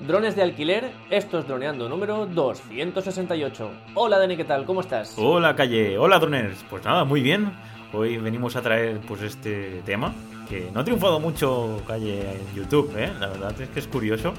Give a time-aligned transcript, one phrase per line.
[0.00, 3.70] Drones de alquiler, esto es Droneando número 268.
[3.94, 4.66] Hola Dani, ¿qué tal?
[4.66, 5.14] ¿Cómo estás?
[5.16, 6.64] Hola Calle, hola Droners.
[6.68, 7.50] Pues nada, muy bien.
[7.94, 10.12] Hoy venimos a traer pues este tema
[10.50, 13.10] que no ha triunfado mucho Calle en YouTube, ¿eh?
[13.18, 14.34] La verdad es que es curioso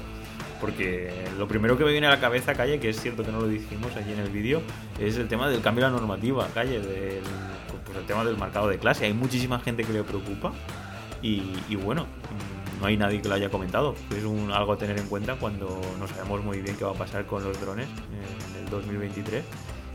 [0.60, 3.40] porque lo primero que me viene a la cabeza, Calle, que es cierto que no
[3.40, 4.62] lo dijimos allí en el vídeo,
[5.00, 7.20] es el tema del cambio de la normativa, Calle, del
[7.84, 9.06] pues, el tema del marcado de clase.
[9.06, 10.52] Hay muchísima gente que le preocupa
[11.20, 12.06] y, y bueno,
[12.80, 13.94] no hay nadie que lo haya comentado.
[14.16, 16.94] Es un, algo a tener en cuenta cuando no sabemos muy bien qué va a
[16.94, 17.88] pasar con los drones
[18.56, 19.44] en el 2023.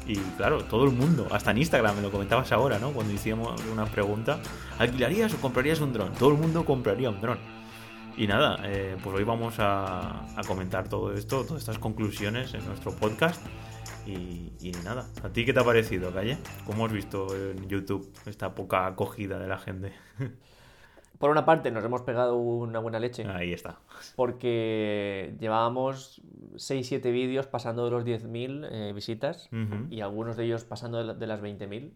[0.05, 2.91] Y claro, todo el mundo, hasta en Instagram, me lo comentabas ahora, ¿no?
[2.91, 4.39] Cuando hicimos una pregunta,
[4.77, 6.13] ¿alquilarías o comprarías un dron?
[6.13, 7.37] Todo el mundo compraría un dron.
[8.17, 12.65] Y nada, eh, pues hoy vamos a, a, comentar todo esto, todas estas conclusiones en
[12.65, 13.41] nuestro podcast.
[14.05, 16.37] Y, y, nada, ¿a ti qué te ha parecido, Calle?
[16.65, 19.93] ¿Cómo has visto en YouTube esta poca acogida de la gente?
[21.23, 23.25] Por una parte, nos hemos pegado una buena leche.
[23.25, 23.79] Ahí está.
[24.17, 26.21] Porque llevábamos
[26.55, 29.87] 6-7 vídeos pasando de los 10.000 eh, visitas uh -huh.
[29.89, 31.93] y algunos de ellos pasando de, la, de las 20.000.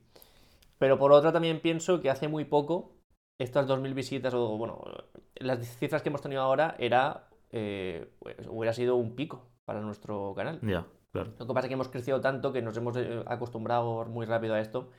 [0.78, 2.96] Pero por otra también pienso que hace muy poco
[3.38, 4.82] estas 2.000 visitas, o bueno,
[5.36, 10.36] las cifras que hemos tenido ahora era, eh, pues, hubiera sido un pico para nuestro
[10.38, 10.62] canal.
[10.62, 11.34] Ya, yeah, claro.
[11.38, 14.54] Lo que pasa es que hemos crecido tanto que nos hemos eh, acostumbrado muy rápido
[14.54, 14.90] a esto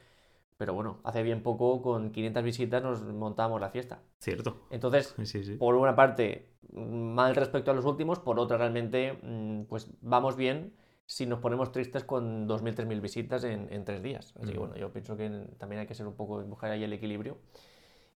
[0.59, 4.03] pero bueno, hace bien poco, con 500 visitas, nos montábamos la fiesta.
[4.19, 4.67] Cierto.
[4.71, 5.55] Entonces, sí, sí.
[5.55, 10.75] por una parte, mal respecto a los últimos, por otra, realmente, mm, pues vamos bien
[11.07, 14.35] si nos ponemos tristes con 2.000, 3.000 visitas en, en, tres días.
[14.43, 16.93] Así que bueno, yo pienso que también hay que ser un poco, buscar ahí el
[16.93, 17.39] equilibrio.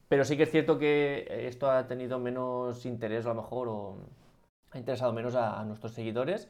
[0.08, 3.98] Pero sí que es cierto que esto ha tenido menos interés, a lo mejor, o
[4.72, 6.50] ha interesado menos a, a nuestros seguidores.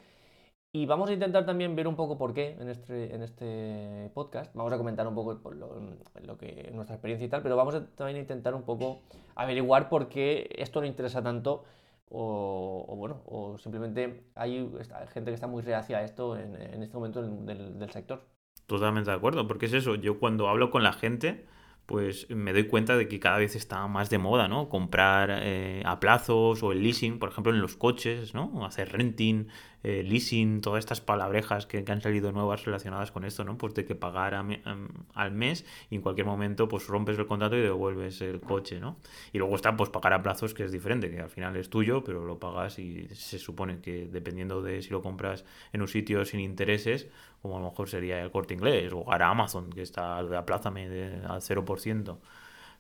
[0.72, 4.54] Y vamos a intentar también ver un poco por qué en este, en este podcast.
[4.54, 8.20] Vamos a comentar un poco lo, que, nuestra experiencia y tal, pero vamos a también
[8.20, 9.02] intentar un poco
[9.34, 11.64] averiguar por qué esto no interesa tanto
[12.12, 14.70] o, bueno, o simplemente hay
[15.12, 18.22] gente que está muy reacia a esto en, este momento del sector.
[18.68, 21.48] Totalmente de acuerdo, porque es eso, yo cuando hablo con la gente
[21.90, 24.70] pues me doy cuenta de que cada vez está más de moda, ¿no?
[24.70, 28.64] Comprar eh, a plazos o el leasing, por ejemplo, en los coches, ¿no?
[28.64, 29.48] Hacer renting,
[29.84, 33.58] eh, leasing, todas estas palabrejas que, han salido nuevas relacionadas con esto, ¿no?
[33.58, 34.78] Pues de que pagar a, a,
[35.14, 38.98] al mes y en cualquier momento pues rompes el contrato y devuelves el coche, ¿no?
[39.32, 42.04] Y luego está pues pagar a plazos que es diferente, que al final es tuyo,
[42.04, 46.26] pero lo pagas y se supone que dependiendo de si lo compras en un sitio
[46.26, 47.08] sin intereses,
[47.42, 50.90] como a lo mejor sería el corte inglés o ahora Amazon, que está de aplázame
[50.90, 52.18] de, al 0%.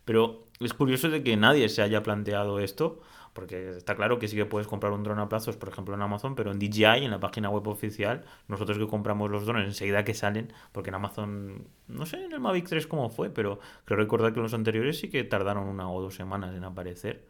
[0.05, 3.01] Pero es curioso de que nadie se haya planteado esto,
[3.39, 6.01] porque está claro que sí que puedes comprar un dron a plazos, por ejemplo en
[6.01, 10.03] Amazon, pero en DJI, en la página web oficial, nosotros que compramos los drones enseguida
[10.03, 13.97] que salen, porque en Amazon, no sé en el Mavic 3 cómo fue, pero creo
[13.97, 17.29] recordar que los anteriores sí que tardaron una o dos semanas en aparecer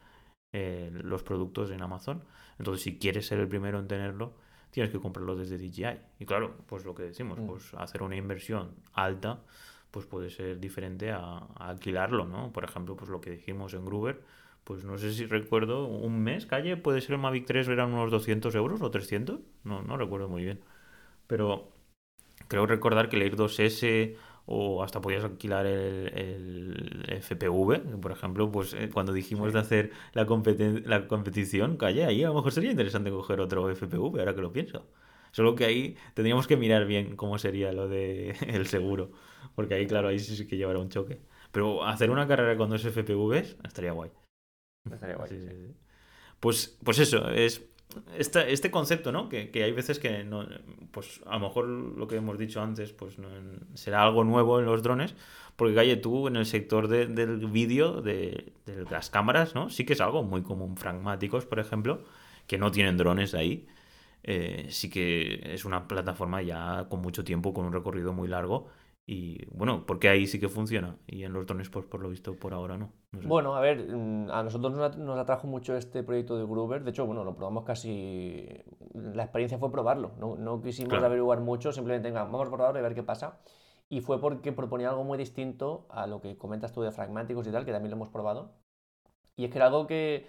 [0.52, 2.24] eh, los productos en Amazon.
[2.58, 4.34] Entonces, si quieres ser el primero en tenerlo,
[4.72, 6.00] tienes que comprarlo desde DJI.
[6.18, 9.44] Y claro, pues lo que decimos, pues hacer una inversión alta,
[9.91, 12.52] pues puede ser diferente a, a, alquilarlo, ¿no?
[12.52, 14.24] Por ejemplo, pues lo que dijimos en Gruber,
[14.64, 18.12] pues no sé si recuerdo, un mes, calle, puede ser el Mavic 3 eran unos
[18.12, 20.62] 200 euros o 300, no, no recuerdo muy bien.
[21.28, 21.72] Pero
[22.47, 24.16] creo recordar que el Air 2S
[24.52, 29.53] o hasta podías alquilar el, el, FPV, por ejemplo, pues eh, cuando dijimos sí.
[29.53, 33.70] de hacer la, competi la competición, calle, ahí a lo mejor sería interesante coger otro
[33.70, 34.88] FPV, ahora que lo pienso.
[35.31, 39.12] Solo que ahí tendríamos que mirar bien cómo sería lo de el seguro,
[39.56, 41.22] porque ahí, claro, ahí sí que llevará un choque.
[41.52, 44.12] Pero hacer una carrera con dos FPVs estaría guay.
[44.91, 45.29] Estaría guay.
[45.29, 45.75] Sí, sí, sí.
[46.40, 47.62] Pues, pues eso, es
[48.17, 49.29] este, este concepto, ¿no?
[49.29, 50.47] Que, que, hay veces que no,
[50.91, 53.28] pues a lo mejor lo que hemos dicho antes, pues no,
[53.73, 55.16] será algo nuevo en los drones,
[55.56, 59.69] porque Galle, tú en el sector de, del vídeo, de, de, las cámaras, ¿no?
[59.69, 60.78] Sí que es algo muy común.
[60.78, 62.03] Fragmáticos, por ejemplo,
[62.47, 63.67] que no tienen drones ahí.
[64.23, 68.67] Eh, sí que es una plataforma ya con mucho tiempo, con un recorrido muy largo
[69.12, 72.36] y bueno, porque ahí sí que funciona y en los drones, pues por lo visto,
[72.36, 72.92] por ahora no.
[73.12, 73.28] no sé.
[73.28, 76.84] Bueno, a ver, mm, a nosotros nos atrajo mucho este proyecto de Gruber.
[76.84, 78.47] De hecho, bueno, lo probamos casi.
[78.94, 80.11] La experiencia fue probarlo.
[80.20, 81.08] No, no quisimos claro.
[81.08, 83.40] averiguar mucho, simplemente, venga, vamos a probarlo y a ver qué pasa.
[83.90, 87.52] Y fue porque proponía algo muy distinto a lo que comentas tú de fragmáticos y
[87.52, 88.52] tal, que también lo hemos probado.
[89.35, 90.28] Y es que era algo que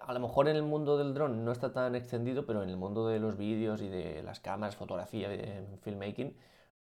[0.00, 2.76] a lo mejor en el mundo del dron no está tan extendido, pero en el
[2.76, 5.28] mundo de los vídeos y de las cámaras, fotografía,
[5.80, 6.36] filmmaking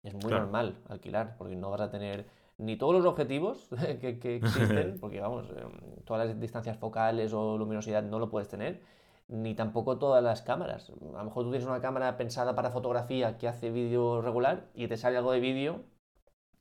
[0.03, 0.45] es muy claro.
[0.45, 2.25] normal alquilar, porque no vas a tener
[2.57, 3.69] ni todos los objetivos
[4.01, 8.49] que, que existen, porque vamos, em, todas las distancias focales o luminosidad no lo puedes
[8.49, 8.81] tener,
[9.27, 10.89] ni tampoco todas las cámaras.
[10.89, 14.87] A lo mejor tú tienes una cámara pensada para fotografía que hace vídeo regular y
[14.87, 15.83] te sale algo de vídeo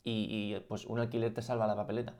[0.04, 2.14] y, y, pues un alquiler te salva la papeleta.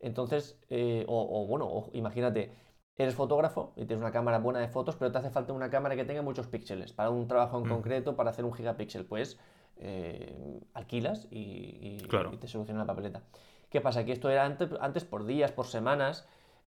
[0.00, 2.52] Entonces, eh, o, o, bueno, o, imagínate,
[2.96, 5.96] eres fotógrafo y tienes una cámara buena de fotos, pero te hace falta una cámara
[5.96, 7.68] que tenga muchos píxeles para un trabajo en Mm.
[7.68, 9.38] concreto, para hacer un gigapíxel, pues
[9.80, 12.32] eh, alquilas y, y- Claro.
[12.32, 13.22] y te soluciona la papeleta.
[13.70, 14.04] ¿Qué pasa?
[14.04, 16.26] Que esto era antes, antes por días, por semanas,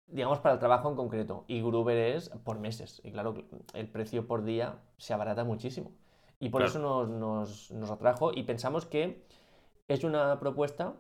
[0.07, 3.01] digamos para el trabajo en concreto, y Gruber es por meses.
[3.05, 3.35] Y claro,
[3.75, 5.93] el precio por día se abarata muchísimo.
[6.41, 6.71] Y por Claro.
[6.71, 9.25] eso nos, nos, nos atrajo y pensamos que
[9.89, 10.95] es una propuesta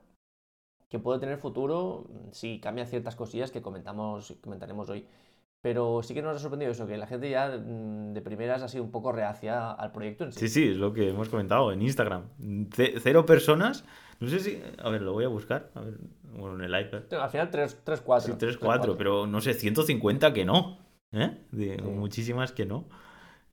[0.88, 5.06] que puede tener futuro si cambia ciertas cosillas que comentamos, comentaremos hoy.
[5.68, 8.68] Pero sí que nos ha sorprendido eso, que la gente ya mm, de primeras ha
[8.68, 10.40] sido un poco reacia al proyecto en sí.
[10.40, 12.22] Sí, sí, es lo que hemos comentado en Instagram.
[12.74, 13.84] Ce- cero personas.
[14.18, 14.62] No sé si.
[14.82, 15.70] A ver, lo voy a buscar.
[15.74, 17.02] A ver, bueno, en el iPad.
[17.20, 18.32] Al final 3, 3 4.
[18.32, 20.78] Sí, 3, 4, pero no sé, 150 que no.
[21.12, 21.36] ¿Eh?
[21.52, 21.82] De- Sí.
[21.82, 22.86] Muchísimas que no.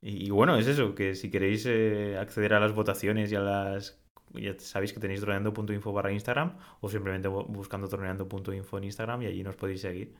[0.00, 3.40] Y, y bueno, es eso, que si queréis eh, acceder a las votaciones y a
[3.40, 4.00] las...
[4.34, 9.26] Ya sabéis que tenéis droneando.info barra Instagram o simplemente bu- buscando droneando.info en Instagram y
[9.26, 10.14] allí nos podéis seguir.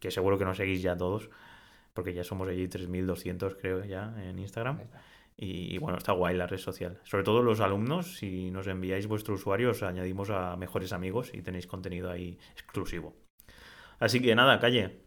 [0.00, 1.30] Que seguro que nos seguís ya todos,
[1.94, 4.80] porque ya somos allí 3.200 creo ya en Instagram.
[5.36, 7.00] Y bueno, está guay la red social.
[7.04, 11.40] Sobre todo los alumnos, si nos enviáis vuestro usuario, os añadimos a mejores amigos y
[11.40, 13.14] tenéis contenido ahí exclusivo.
[13.98, 15.00] Así que nada, calle.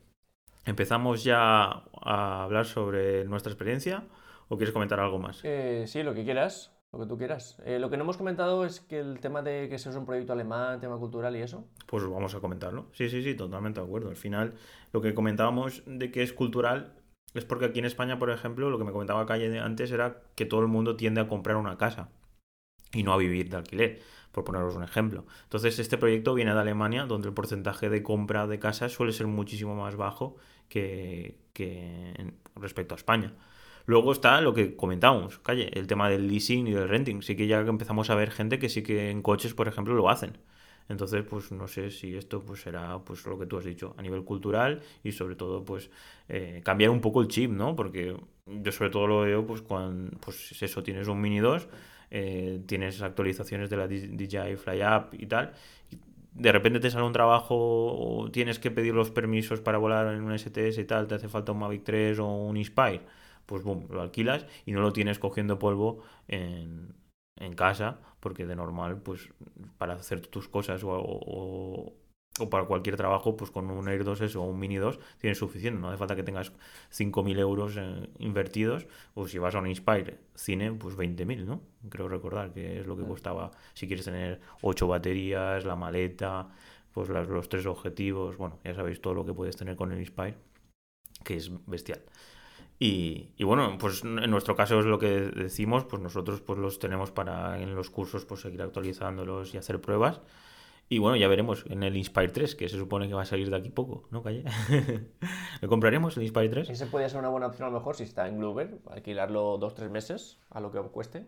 [0.66, 4.06] ¿Empezamos ya a hablar sobre nuestra experiencia
[4.48, 5.42] o quieres comentar algo más?
[5.44, 7.58] Eh, sí, lo que quieras, lo que tú quieras.
[7.66, 10.06] Eh, lo que no hemos comentado es que el tema de que eso es un
[10.06, 11.68] proyecto alemán, tema cultural y eso.
[11.88, 12.86] Pues vamos a comentarlo.
[12.94, 14.10] Sí, sí, sí, totalmente de acuerdo.
[14.10, 14.54] Al final,
[14.92, 16.94] lo que comentábamos de que es cultural
[17.34, 20.46] es porque aquí en España, por ejemplo, lo que me comentaba Calle antes era que
[20.46, 22.10] todo el mundo tiende a comprar una casa
[22.94, 24.00] y no a vivir de alquiler,
[24.32, 25.26] por poneros un ejemplo.
[25.46, 29.26] Entonces, este proyecto viene de Alemania, donde el porcentaje de compra de casas suele ser
[29.26, 30.36] muchísimo más bajo
[30.70, 33.34] que, que respecto a España.
[33.86, 37.22] Luego está lo que comentábamos, calle, el tema del leasing y del renting.
[37.22, 40.10] Sí que ya empezamos a ver gente que sí que en coches, por ejemplo, lo
[40.10, 40.38] hacen.
[40.90, 44.02] Entonces, pues no sé si esto pues será pues lo que tú has dicho a
[44.02, 45.90] nivel cultural y sobre todo pues
[46.28, 47.76] eh, cambiar un poco el chip, ¿no?
[47.76, 48.16] Porque
[48.46, 51.68] yo sobre todo lo veo pues cuando pues eso tienes un Mini 2,
[52.12, 55.54] eh, tienes actualizaciones de la DJI Fly App y tal,
[56.34, 60.24] de repente te sale un trabajo o tienes que pedir los permisos para volar en
[60.24, 63.02] un STS y tal, te hace falta un Mavic 3 o un Inspire,
[63.54, 66.96] pues boom, lo alquilas y no lo tienes cogiendo polvo en,
[67.40, 69.30] en casa, porque de normal, pues
[69.78, 71.94] para hacer tus cosas o, o-
[72.40, 75.80] o para cualquier trabajo, pues con un Air 2S o un Mini 2 tienes suficiente.
[75.80, 76.52] No hace falta que tengas
[76.90, 81.62] 5.000 euros eh, invertidos, o si vas a un Inspire Cine, pues 20.000, ¿no?
[81.90, 86.50] Creo recordar que es lo que costaba si quieres tener 8 baterías, la maleta,
[86.92, 90.00] pues las- los tres objetivos, bueno, ya sabéis todo lo que puedes tener con el
[90.00, 90.36] Inspire,
[91.24, 92.02] que es bestial.
[92.84, 96.80] Y, y bueno, pues en nuestro caso es lo que decimos, pues nosotros pues los
[96.80, 100.20] tenemos para en los cursos pues seguir actualizándolos y hacer pruebas.
[100.90, 103.50] Y bueno, ya veremos en el Inspire 3, que se supone que va a salir
[103.50, 104.44] de aquí poco, ¿no, Calle?
[105.62, 106.70] ¿Le compraremos el Inspire 3?
[106.72, 109.76] Ese podría ser una buena opción a lo mejor si está en Glover, alquilarlo dos
[109.76, 111.26] tres meses a lo que cueste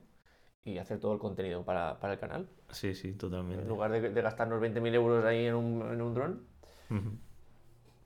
[0.66, 2.50] y hacer todo el contenido para, para el canal.
[2.72, 3.66] Sí, sí, En totalmente.
[3.66, 6.44] lugar de, de gastarnos 20.000 euros ahí en un, en un dron.
[6.90, 7.12] Ujú.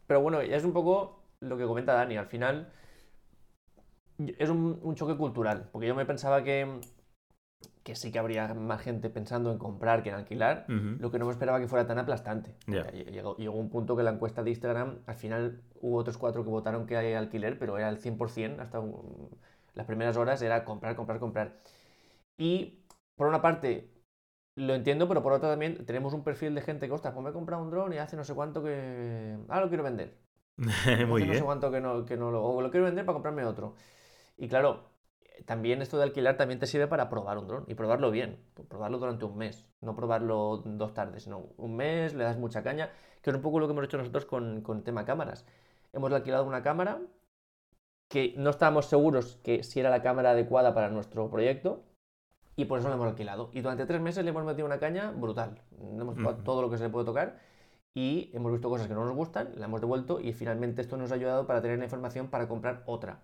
[0.05, 2.15] Pero bueno, ya es un poco lo que comenta Dani.
[2.17, 2.71] Al final
[4.37, 6.79] es un, un choque cultural, porque yo me pensaba que,
[7.83, 10.65] que sí que habría más gente pensando en comprar que en alquilar.
[10.99, 12.55] Lo que no me esperaba que fuera tan aplastante.
[12.83, 16.43] Porque Llegó, llegó un punto que la encuesta de Instagram, al final hubo otros cuatro
[16.43, 19.29] que votaron que hay alquiler, pero era el 100%, hasta un-
[19.75, 21.57] las primeras horas era comprar, comprar, comprar.
[22.37, 22.79] Y
[23.15, 23.89] por una parte
[24.55, 27.29] lo entiendo, pero por otra también tenemos un perfil de gente que, ostras, pues me
[27.29, 29.37] he comprado un dron y hace no sé cuánto que...
[29.47, 30.17] Ah, lo quiero vender.
[31.07, 31.45] Muy hace no sé bien.
[31.45, 32.43] cuánto que no, que no lo...
[32.43, 33.75] O lo quiero vender para comprarme otro.
[34.39, 34.89] Y claro,
[35.45, 38.97] también esto de alquilar también te sirve para probar un dron y probarlo bien, probarlo
[38.97, 42.89] durante un mes, no probarlo dos tardes, sino un mes, le das mucha caña,
[43.21, 45.45] que es un poco lo que hemos hecho nosotros con, con tema cámaras.
[45.91, 47.01] Hemos alquilado una cámara
[48.07, 51.83] que no estábamos seguros que si era la cámara adecuada para nuestro proyecto
[52.55, 53.49] y por eso la hemos alquilado.
[53.53, 55.61] Y durante tres meses le hemos metido una caña brutal.
[55.79, 56.43] Hemos tocado Ujú.
[56.43, 57.39] todo lo que se le puede tocar
[57.93, 61.11] y hemos visto cosas que no nos gustan, la hemos devuelto y finalmente esto nos
[61.11, 63.19] ha ayudado para tener la información para comprar otra.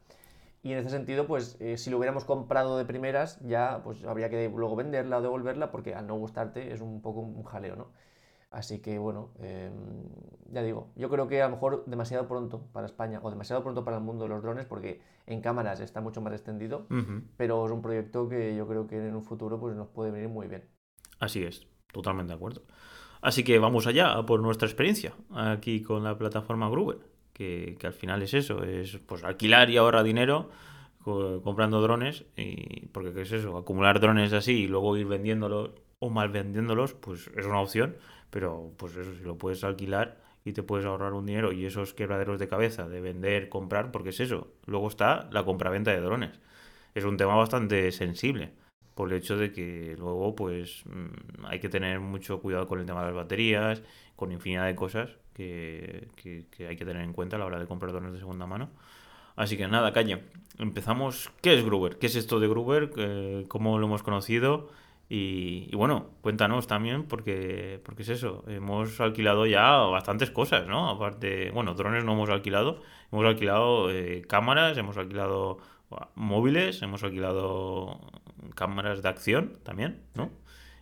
[0.65, 4.31] Y en ese sentido, pues eh, si lo hubiéramos comprado de primeras, ya pues habría
[4.31, 7.91] que luego venderla o devolverla porque al no gustarte es un poco un jaleo, ¿no?
[8.49, 9.69] Así que bueno, eh,
[10.49, 13.85] ya digo, yo creo que a lo mejor demasiado pronto para España o demasiado pronto
[13.85, 16.87] para el mundo de los drones porque en cámaras está mucho más extendido,
[17.37, 20.29] pero es un proyecto que yo creo que en un futuro pues nos puede venir
[20.29, 20.67] muy bien.
[21.19, 22.63] Así es, totalmente de acuerdo.
[23.21, 26.97] Así que vamos allá por nuestra experiencia aquí con la plataforma Gruber,
[27.35, 30.49] que, al final es eso, es pues alquilar y ahorrar dinero
[31.03, 33.57] co- comprando drones, y porque ¿qué es eso?
[33.57, 37.97] Acumular drones así y luego ir vendiéndolos o mal vendiéndolos, pues es una opción,
[38.29, 41.93] pero pues eso, si lo puedes alquilar y te puedes ahorrar un dinero y esos
[41.93, 44.53] quebraderos de cabeza de vender, comprar, porque es eso.
[44.65, 46.39] Luego está la compraventa de drones.
[46.93, 48.53] Es un tema bastante sensible
[48.95, 52.85] por el hecho de que luego pues mm, hay que tener mucho cuidado con el
[52.85, 53.83] tema de las baterías,
[54.15, 56.07] con infinidad de cosas que,
[56.67, 58.69] hay que tener en cuenta a la hora de comprar drones de segunda mano.
[59.35, 60.23] Así que nada, calle.
[60.57, 61.31] Empezamos.
[61.41, 61.97] ¿Qué es Gruber?
[61.97, 62.91] ¿Qué es esto de Gruber?
[62.97, 64.69] Eh, ¿Cómo lo hemos conocido?
[65.07, 70.89] Y, bueno, cuéntanos también, porque, porque es eso, hemos alquilado ya bastantes cosas, ¿no?
[70.89, 75.59] Aparte, bueno, drones no hemos alquilado, hemos alquilado eh, cámaras, hemos alquilado
[76.15, 77.99] móviles, hemos alquilado
[78.55, 80.31] cámaras de acción también, ¿no?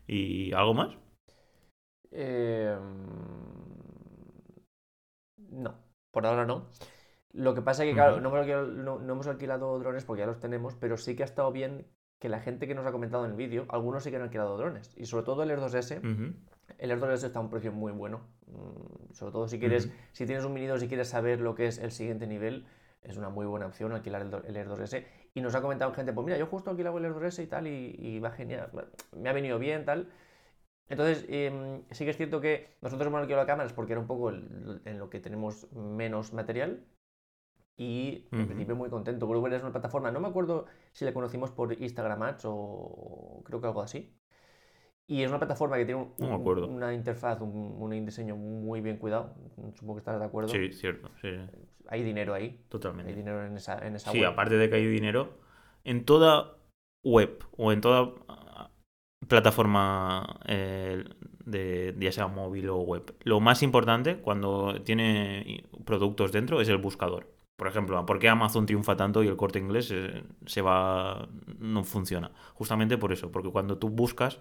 [0.08, 0.98] ¿Y algo más?
[2.12, 3.83] Em,
[5.54, 5.76] no,
[6.12, 6.70] por ahora no.
[7.32, 8.30] Lo que pasa es que, claro, no,
[9.00, 11.88] hemos alquilado, drones porque ya los tenemos, pero sí que ha estado bien
[12.20, 14.56] que la gente que nos ha comentado en el vídeo, algunos sí que han alquilado
[14.56, 14.94] drones.
[14.96, 16.00] Y sobre todo el Air 2S,
[16.78, 18.22] el Air 2S está a un precio muy bueno.
[18.46, 21.68] Mm, sobre todo si quieres, si tienes un Mini 2 y quieres saber lo que
[21.68, 22.66] es el siguiente nivel,
[23.02, 25.04] es una muy buena opción alquilar el, Air 2S.
[25.34, 27.68] Y nos ha comentado gente, pues mira, yo justo alquilado el Air 2S y tal,
[27.68, 28.70] y, va genial,
[29.18, 30.08] me ha venido bien, tal.
[30.90, 34.32] Entonces, em, sí que es cierto que nosotros hemos alquilado cámaras porque era un poco
[34.32, 36.86] en lo que tenemos menos material,
[37.76, 39.28] y en principio muy contento.
[39.28, 43.62] Gruber es una plataforma, no me acuerdo si la conocimos por Instagram Ads o creo
[43.62, 44.16] que algo así.
[45.08, 49.34] Y es una plataforma que tiene una interfaz, un, diseño muy bien cuidado.
[49.74, 50.50] Supongo que estás de acuerdo.
[50.50, 51.10] Sí, cierto.
[51.88, 52.64] Hay dinero ahí.
[52.70, 53.12] Totalmente.
[53.12, 55.40] Hay dinero en esa, en sí, aparte de que hay dinero,
[55.84, 56.58] en toda
[57.04, 58.14] web o en toda
[59.34, 61.04] plataforma eh,
[61.44, 66.78] de ya sea móvil o web, lo más importante cuando tiene productos dentro es el
[66.78, 67.34] buscador.
[67.56, 71.28] Por ejemplo, ¿por qué Amazon triunfa tanto y el corte inglés eh, se, va.
[71.58, 72.30] no funciona?
[72.54, 74.40] Justamente por eso, porque cuando tú buscas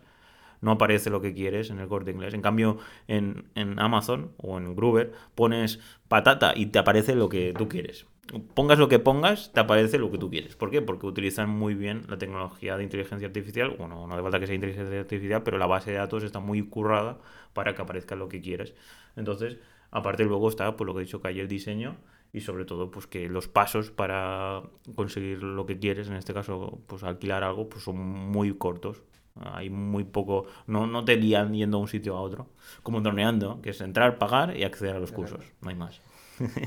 [0.60, 2.34] no aparece lo que quieres en el corte inglés.
[2.34, 7.66] En cambio, en, Amazon o en Gruber pones patata y te aparece lo que tú
[7.66, 8.06] quieres.
[8.54, 10.56] Pongas lo que pongas, te aparece lo que tú quieres.
[10.56, 10.80] ¿Por qué?
[10.80, 13.76] Porque utilizan muy bien la tecnología de inteligencia artificial.
[13.78, 16.62] Bueno, no hace falta que sea inteligencia artificial, pero la base de datos está muy
[16.62, 17.18] currada
[17.52, 18.74] para que aparezca lo que quieres.
[19.16, 19.58] Entonces,
[19.90, 21.96] aparte luego está, por lo que he dicho, que hay el diseño
[22.32, 24.62] y sobre todo pues que los pasos para
[24.94, 29.02] conseguir lo que quieres, en este caso pues alquilar algo, pues son muy cortos.
[29.40, 32.48] Hay muy poco, no, no te lían yendo a un sitio a otro,
[32.82, 36.02] como droneando, que es entrar, pagar y acceder a los cursos, no hay más.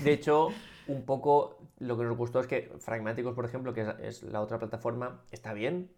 [0.03, 0.50] De hecho,
[0.87, 4.59] un poco lo que nos gustó es que Fragmáticos, por ejemplo, que es la otra
[4.59, 5.91] plataforma, está bien.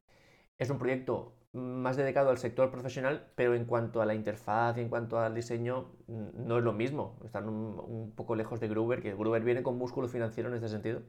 [0.58, 4.82] Es un proyecto más dedicado al sector profesional, pero en cuanto a la interfaz y
[4.82, 7.20] en cuanto al diseño, no es lo mismo.
[7.26, 11.02] Están un, poco lejos de Gruber, que Gruber viene con músculo financiero en este sentido.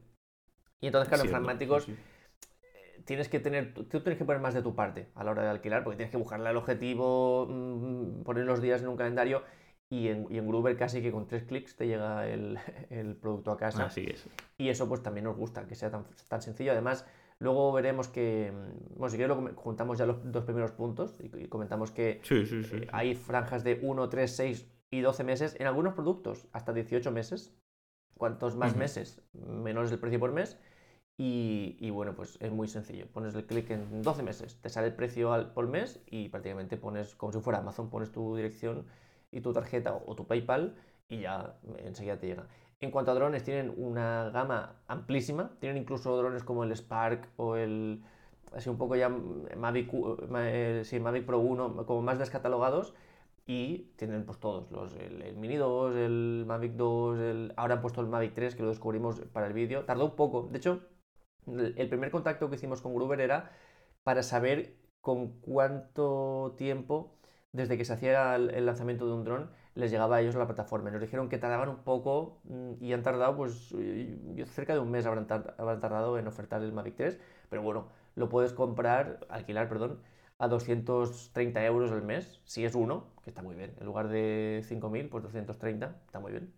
[0.80, 4.62] Y entonces, claro, en Pragmáticos eh, tienes que tener, tú tienes que poner más de
[4.62, 8.44] tu parte a la hora de alquilar, porque tienes que buscarle el objetivo, mm, poner
[8.44, 9.42] los días en un calendario.
[9.90, 12.58] Y en, y en, Gruber casi que con tres clics te llega el,
[12.90, 13.86] el producto a casa.
[13.86, 14.26] Así es.
[14.58, 16.72] Y eso pues también nos gusta, que sea tan, tan sencillo.
[16.72, 17.06] Además,
[17.40, 21.46] Luego veremos que, mm, bueno, si quieres lo juntamos ya los dos primeros puntos y,
[21.46, 26.48] comentamos que eh, hay franjas de 1, 3, 6 y 12 meses en algunos productos,
[26.52, 27.54] hasta 18 meses.
[28.14, 30.58] Cuantos más meses, menor es el precio por mes.
[31.20, 33.06] Y, bueno, pues es muy sencillo.
[33.12, 36.76] Pones el clic en 12 meses, te sale el precio al, por mes y prácticamente
[36.76, 38.86] pones, como si fuera Amazon, pones tu dirección
[39.30, 40.76] y tu tarjeta o tu PayPal
[41.08, 42.46] y ya enseguida te llega.
[42.80, 45.50] En cuanto a drones, tienen una gama amplísima.
[45.58, 48.04] Tienen incluso drones como el Spark o el.
[48.52, 52.94] Así un poco ya Mavic, eh, Mavic Pro 1, como más descatalogados.
[53.46, 58.00] Y tienen pues todos, los, el, Mini 2, el Mavic 2, el, ahora han puesto
[58.02, 59.84] el Mavic 3, que lo descubrimos para el vídeo.
[59.84, 60.48] Tardó un poco.
[60.52, 60.80] De hecho,
[61.46, 63.50] el primer contacto que hicimos con Gruber era
[64.04, 67.17] para saber con cuánto tiempo
[67.52, 70.90] desde que se hacía el lanzamiento de un dron les llegaba a ellos la plataforma.
[70.90, 73.74] Nos dijeron que tardaban un poco mm, y han tardado, pues
[74.46, 77.86] cerca de un mes habrán, tardado en ofertar el Mavic 3, pero bueno,
[78.16, 80.00] lo puedes comprar, alquilar, perdón,
[80.38, 83.72] a 230 euros al mes, si es uno, que está muy bien.
[83.78, 86.52] En lugar de 5.000, pues 230, está muy bien.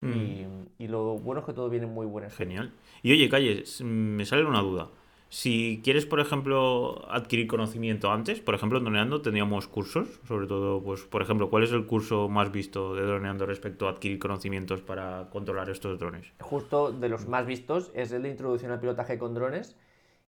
[0.00, 0.66] Mm.
[0.78, 2.28] Y, lo bueno es que todo viene muy bueno.
[2.30, 2.72] Genial.
[3.02, 4.88] Y oye, Calle, me sale una duda.
[5.28, 10.82] Si quieres, por ejemplo, adquirir conocimiento antes, por ejemplo, en Droneando teníamos cursos, sobre todo,
[10.82, 14.82] pues, por ejemplo, ¿cuál es el curso más visto de Droneando respecto a adquirir conocimientos
[14.82, 16.32] para controlar estos drones?
[16.40, 19.76] Justo de los más vistos es el de Introducción al Pilotaje con Drones,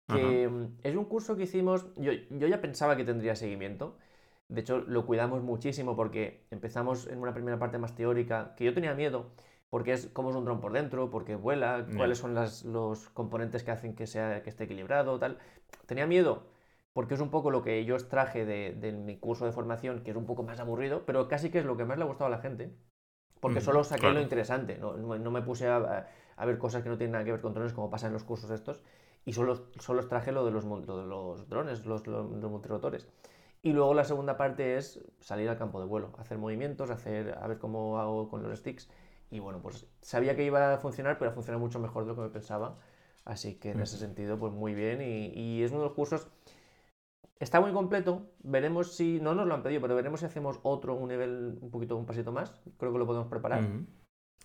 [0.06, 0.50] que
[0.82, 3.94] es un curso que hicimos, yo, yo ya pensaba que tendría seguimiento,
[4.48, 8.72] de hecho lo cuidamos muchísimo porque empezamos en una primera parte más teórica, que yo
[8.72, 9.26] tenía miedo,
[9.70, 13.70] porque es cómo es un dron por dentro, porque vuela, cuáles son los componentes que
[13.70, 15.38] hacen que, sea, que esté equilibrado, tal.
[15.86, 16.46] Tenía miedo
[16.98, 20.16] porque es un poco lo que yo extraje de, mi curso de formación, que es
[20.16, 22.30] un poco más aburrido, pero casi que es lo que más le ha gustado a
[22.30, 22.74] la gente.
[23.38, 26.08] Porque solo saqué lo interesante, no, me puse a,
[26.44, 28.50] ver cosas que no tienen nada que ver con drones, como pasa en los cursos
[28.50, 28.82] estos,
[29.24, 33.08] y solo, solo extraje lo de los, de los drones, los, los, multirotores.
[33.62, 37.46] Y luego la segunda parte es salir al campo de vuelo, hacer movimientos, hacer, a
[37.46, 38.90] ver cómo hago con los sticks.
[39.30, 42.22] Y bueno, pues sabía que iba a funcionar, pero funciona mucho mejor de lo que
[42.22, 42.78] me pensaba.
[43.24, 45.02] Así que en ese sentido, pues muy bien.
[45.02, 46.28] Y, y, es uno de los cursos.
[47.38, 48.22] Está muy completo.
[48.42, 49.20] Veremos si.
[49.20, 52.06] No nos lo han pedido, pero veremos si hacemos otro, un nivel un poquito, un
[52.06, 52.52] pasito más.
[52.78, 53.68] Creo que lo podemos preparar.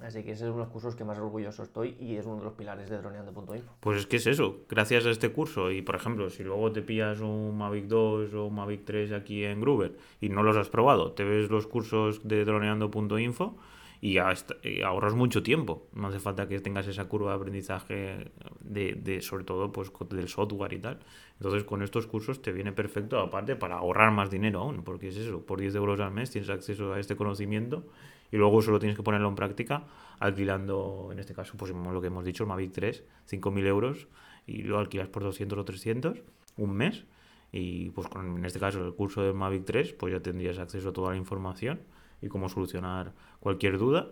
[0.02, 2.38] Así que ese es uno de los cursos que más orgulloso estoy y es uno
[2.38, 3.74] de los pilares de droneando.info.
[3.80, 6.82] Pues es que es eso, gracias a este curso y por ejemplo, si luego te
[6.82, 10.70] pillas un Mavic 2 o un Mavic 3 aquí en Gruber y no los has
[10.70, 13.56] probado, te ves los cursos de droneando.info
[14.04, 15.88] y, ahorras mucho tiempo.
[15.94, 20.28] No hace falta que tengas esa curva de aprendizaje de, de, sobre todo pues del
[20.28, 21.00] software y tal.
[21.38, 25.16] Entonces con estos cursos te viene perfecto aparte para ahorrar más dinero aún, porque es
[25.16, 27.86] eso, por 10 euros al mes tienes acceso a este conocimiento
[28.30, 29.86] y luego solo tienes que ponerlo en práctica
[30.20, 34.08] alquilando, en este caso, pues lo que hemos dicho, el Mavic 3, 5.000 euros
[34.46, 36.22] y lo alquilas por 200 o 300
[36.58, 37.06] un mes
[37.54, 40.90] y pues con, en este caso el curso de Mavic 3 pues ya tendrías acceso
[40.90, 41.80] a toda la información
[42.24, 44.12] y cómo solucionar cualquier duda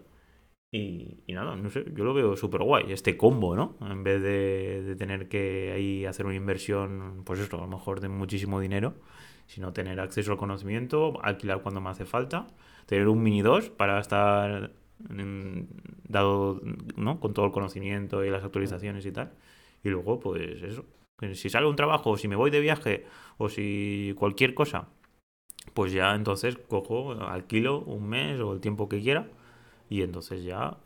[0.74, 3.75] y, nada, no sé, yo lo veo súper guay, este combo, ¿no?
[3.82, 8.08] En vez de, tener que ahí hacer una inversión, pues esto, a lo mejor de
[8.08, 8.94] muchísimo dinero,
[9.48, 12.48] sino tener acceso al conocimiento, alquilar cuando me hace falta
[12.86, 14.72] tener un mini 2 para estar
[16.08, 16.62] dado
[16.96, 17.20] ¿no?
[17.20, 19.34] con todo el conocimiento y las actualizaciones y tal.
[19.84, 20.86] Y luego, pues eso.
[21.34, 23.06] Si sale un trabajo, o si me voy de viaje,
[23.38, 24.89] o si cualquier cosa,
[25.74, 29.27] pues ya entonces cojo, alquilo un mes o el tiempo que quiera
[29.89, 30.77] y entonces ya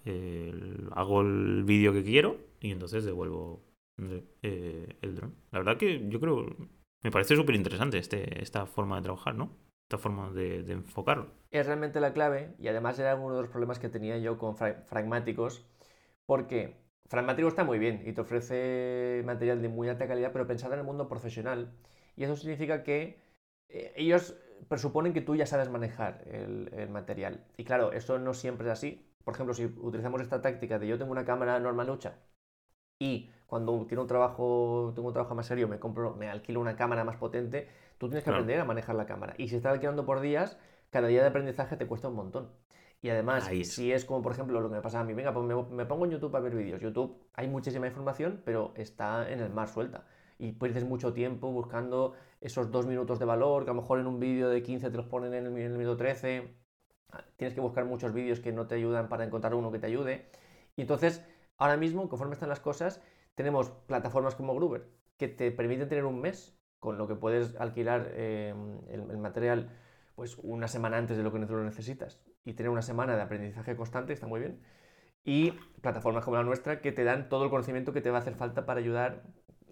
[0.92, 3.62] hago el vídeo que quiero y entonces devuelvo
[4.42, 5.36] eh, el dron.
[5.52, 6.46] La verdad que yo creo,
[7.04, 9.52] me parece súper interesante este, esta forma de trabajar, ¿no?
[9.86, 11.28] esta forma de, enfocarlo.
[11.52, 14.56] Es realmente la clave y además era uno de los problemas que tenía yo con
[14.58, 15.64] Fragmáticos,
[16.26, 16.76] porque
[17.08, 20.80] Fragmáticos está muy bien y te ofrece material de muy alta calidad, pero pensado en
[20.80, 21.72] el mundo profesional.
[22.16, 23.20] Y eso significa que
[23.70, 24.36] eh, ellos
[24.68, 27.46] presuponen que tú ya sabes manejar el, el, material.
[27.58, 29.12] Y claro, eso no siempre es así.
[29.24, 32.16] Por ejemplo, si utilizamos esta táctica de yo tengo una cámara normalucha
[33.00, 36.76] y cuando quiero un trabajo, tengo un trabajo más serio, me compro, me alquilo una
[36.76, 39.36] cámara más potente, tú tienes que aprender a manejar la cámara.
[39.38, 40.58] Y si estás alquilando por días,
[40.90, 42.52] cada día de aprendizaje te cuesta un montón.
[43.02, 45.46] Y además, si es como por ejemplo lo que me pasa a mí, venga, pues
[45.70, 46.82] me, pongo en YouTube a ver vídeos.
[46.82, 50.06] YouTube hay muchísima información, pero está en el mar suelta.
[50.40, 52.14] Y pierdes mucho tiempo buscando
[52.46, 54.98] esos dos minutos de valor, que a lo mejor en un vídeo de 15 te
[54.98, 56.56] los ponen en el, en minuto 13.
[57.38, 60.30] Tienes que buscar muchos vídeos que no te ayudan para encontrar uno que te ayude.
[60.76, 61.26] Y entonces,
[61.58, 63.02] ahora mismo, conforme están las cosas,
[63.34, 68.12] tenemos plataformas como Gruber que te permiten tener un mes con lo que puedes alquilar
[68.16, 69.70] em, el, material
[70.14, 73.76] pues una semana antes de lo que lo necesitas y tener una semana de aprendizaje
[73.76, 74.62] constante está muy bien.
[75.24, 78.22] Y plataformas como la nuestra que te dan todo el conocimiento que te va a
[78.22, 79.24] hacer falta para ayudar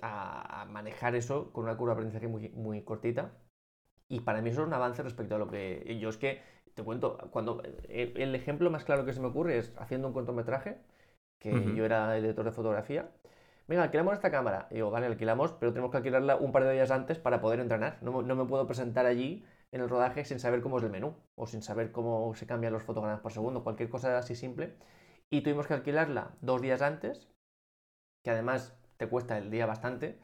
[0.03, 3.31] a, manejar eso con una curva de aprendizaje muy, muy cortita.
[4.09, 6.41] Y para mí eso es un avance respecto a lo que yo es que
[6.75, 10.13] te cuento, cuando eh, el, ejemplo más claro que se me ocurre es haciendo un
[10.13, 10.77] cortometraje,
[11.39, 13.11] que yo era editor de fotografía,
[13.67, 14.67] venga, alquilamos esta cámara.
[14.71, 17.59] Y digo, vale, alquilamos, pero tenemos que alquilarla un par de días antes para poder
[17.59, 17.99] entrenar.
[18.01, 21.47] No, me puedo presentar allí en el rodaje sin saber cómo es el menú o
[21.47, 24.75] sin saber cómo se cambian los fotogramas por segundo, cualquier cosa así simple.
[25.29, 27.27] Y tuvimos que alquilarla dos días antes,
[28.23, 30.17] que además te cuesta el día bastante.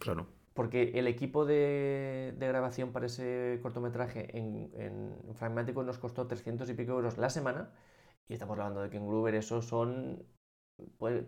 [0.00, 0.26] Claro.
[0.54, 6.74] Porque el equipo de, grabación para ese cortometraje en, en Fragmático nos costó 300 y
[6.74, 7.72] pico euros la semana.
[8.28, 10.24] Y estamos hablando de que en Groover eso son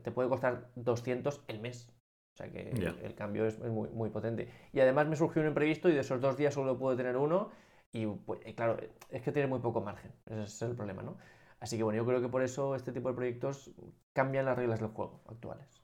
[0.03, 1.89] te puede costar 200 el mes.
[2.35, 4.49] O sea que el, cambio es, muy, muy potente.
[4.73, 7.51] Y además me surgió un imprevisto y de esos dos días solo puedo tener uno.
[7.93, 8.77] Y pues, claro,
[9.09, 10.13] es que tiene muy poco margen.
[10.27, 11.17] Ese es el problema, ¿no?
[11.61, 13.73] Así que bueno, yo creo que por eso este tipo de proyectos
[14.13, 15.76] cambian las reglas del juego actuales.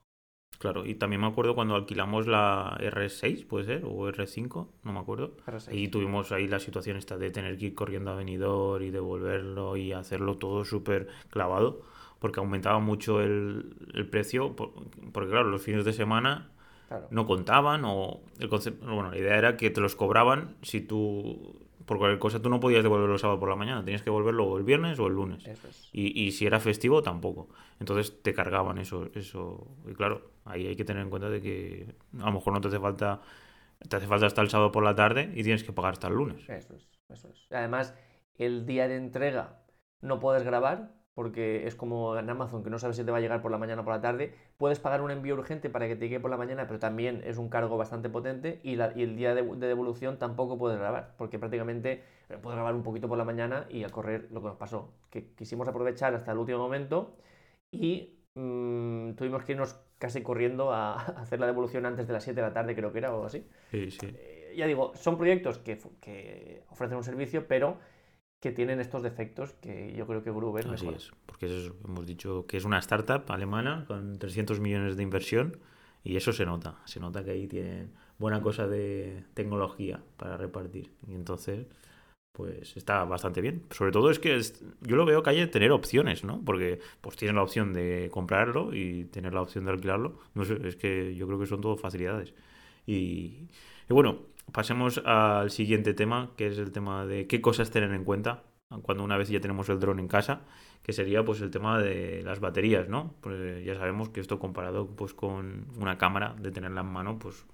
[0.59, 5.01] Claro, y también me acuerdo cuando alquilamos la R6, puede ser, o R5, no me
[5.01, 5.33] acuerdo.
[5.73, 9.77] Y tuvimos ahí la situación esta de tener que ir corriendo a venidor y devolverlo
[9.77, 11.83] y hacerlo todo súper clavado
[12.23, 13.75] porque aumentaba mucho el,
[14.09, 16.53] precio, porque claro, los fines de semana
[17.11, 21.57] no contaban o el concepto, bueno, la idea era que te los cobraban si tú
[21.87, 24.57] por cualquier cosa tú no podías devolverlo el sábado por la mañana, tenías que devolverlo
[24.59, 25.45] el viernes o el lunes.
[25.93, 27.49] Y, y, si era festivo tampoco.
[27.81, 29.67] Entonces te cargaban eso, eso.
[29.89, 32.69] Y claro, ahí hay que tener en cuenta de que a lo mejor no te
[32.69, 33.21] hace falta,
[33.89, 36.15] te hace falta hasta el sábado por la tarde y tienes que pagar hasta el
[36.15, 36.49] lunes.
[36.49, 37.47] Eso es, eso es.
[37.51, 37.95] Además,
[38.37, 39.63] el día de entrega
[40.01, 43.21] no puedes grabar porque es como en Amazon que no sabes si te va a
[43.21, 44.35] llegar por la mañana o por la tarde.
[44.57, 47.39] Puedes pagar un envío urgente para que te llegue por la mañana, pero también es
[47.39, 52.39] un cargo bastante potente y, el día de, devolución tampoco puedes grabar, porque prácticamente eh,
[52.41, 55.35] puedes grabar un poquito por la mañana y a correr lo que nos pasó, que
[55.35, 57.15] quisimos aprovechar hasta el último momento
[57.71, 62.41] y mm, tuvimos que irnos casi corriendo a hacer la devolución antes de las 7
[62.41, 63.47] de la tarde, creo que era, o así.
[63.71, 64.07] Sí, sí.
[64.07, 67.79] Eh, ya digo, son proyectos que, que ofrecen un servicio, pero
[68.43, 72.45] que tienen estos defectos que yo creo que Gruber Así es, porque eso, hemos dicho
[72.49, 75.59] que es una startup alemana con 300 millones de inversión
[76.03, 80.91] y eso se nota, se nota que ahí tienen buena cosa de tecnología para repartir
[81.07, 81.67] y entonces
[82.33, 83.63] pues está bastante bien.
[83.71, 84.41] Sobre todo es que
[84.81, 86.43] yo lo veo que hay que tener opciones, ¿no?
[86.45, 90.19] Porque pues tienes la opción de comprarlo y tener la opción de alquilarlo.
[90.35, 92.33] No sé, es que yo creo que son todo facilidades.
[92.87, 93.49] Y,
[93.89, 98.05] y bueno, pasemos al siguiente tema, que es el tema de qué cosas tener en
[98.05, 98.43] cuenta
[98.81, 100.41] cuando una vez ya tenemos el dron en casa,
[100.83, 103.15] que sería pues el tema de las baterías, ¿no?
[103.21, 107.45] Pues ya sabemos que esto comparado pues con una cámara de tenerla en mano, pues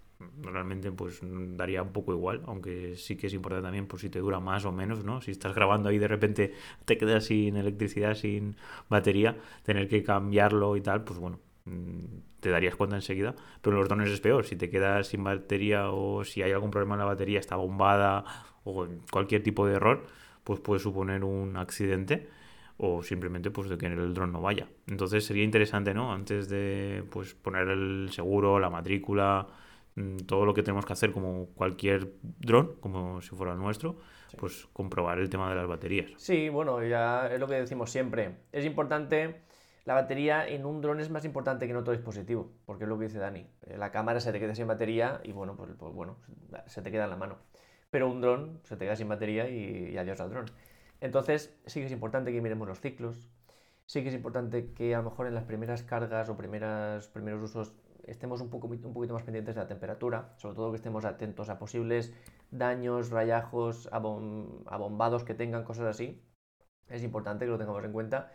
[0.40, 4.18] realmente pues daría un poco igual, aunque sí que es importante también por si te
[4.18, 5.20] dura más o menos, ¿no?
[5.20, 8.56] Si estás grabando ahí de repente te quedas sin electricidad, sin
[8.88, 11.40] batería, tener que cambiarlo y tal, pues bueno,
[12.40, 13.34] te darías cuenta enseguida.
[13.62, 14.44] Pero en los drones es peor.
[14.44, 18.24] Si te quedas sin batería o si hay algún problema en la batería, está bombada
[18.64, 20.06] o cualquier tipo de error,
[20.44, 22.28] pues puede suponer un accidente
[22.78, 24.68] o simplemente pues de que el dron no vaya.
[24.86, 26.12] Entonces sería interesante, ¿no?
[26.12, 29.48] Antes de pues poner el seguro, la matrícula,
[29.96, 33.96] mm, todo lo que tenemos que hacer como cualquier dron, como si fuera el nuestro,
[34.36, 36.12] pues comprobar el tema de las baterías.
[36.16, 38.36] Sí, bueno, ya es lo que decimos siempre.
[38.52, 39.47] Es importante
[39.88, 42.98] la batería en un dron es más importante que en otro dispositivo, porque es lo
[42.98, 43.46] que dice Dani.
[43.62, 46.18] Eh, la cámara se te queda sin batería y bueno, pues, pues bueno,
[46.66, 47.38] se te queda en la mano.
[47.88, 50.44] Pero un dron se te queda sin batería y, adiós al dron.
[51.00, 53.30] Entonces sí que es importante que miremos los ciclos,
[53.86, 57.42] sí que es importante que a lo mejor en las primeras cargas o primeras, primeros
[57.42, 57.72] usos
[58.04, 61.48] estemos un, poco, un poquito más pendientes de la temperatura, sobre todo que estemos atentos
[61.48, 62.12] a posibles
[62.50, 66.22] daños, rayajos, abombados que tengan, cosas así.
[66.88, 68.30] Es importante que lo tengamos en cuenta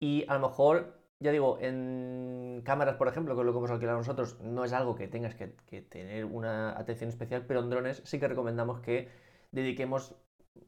[0.00, 3.70] y a lo mejor, ya digo, en cámaras, por ejemplo, que es lo que hemos
[3.70, 5.48] alquilado nosotros, no es algo que tengas que,
[5.82, 9.08] tener una atención especial, pero en drones sí que recomendamos que
[9.50, 10.14] dediquemos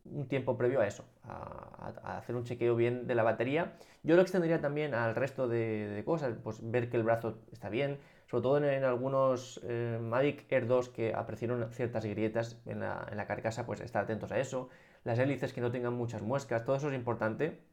[0.05, 3.77] un tiempo previo a eso, a, hacer un chequeo bien de la batería.
[4.03, 7.99] Yo lo extendería también al resto de, cosas, pues ver que el brazo está bien,
[8.27, 13.17] sobre todo en, algunos eh, Mavic Air 2 que aparecieron ciertas grietas en la, en
[13.17, 14.69] la carcasa, pues estar atentos a eso.
[15.05, 17.70] Las hélices que no tengan muchas muescas, todo eso es importante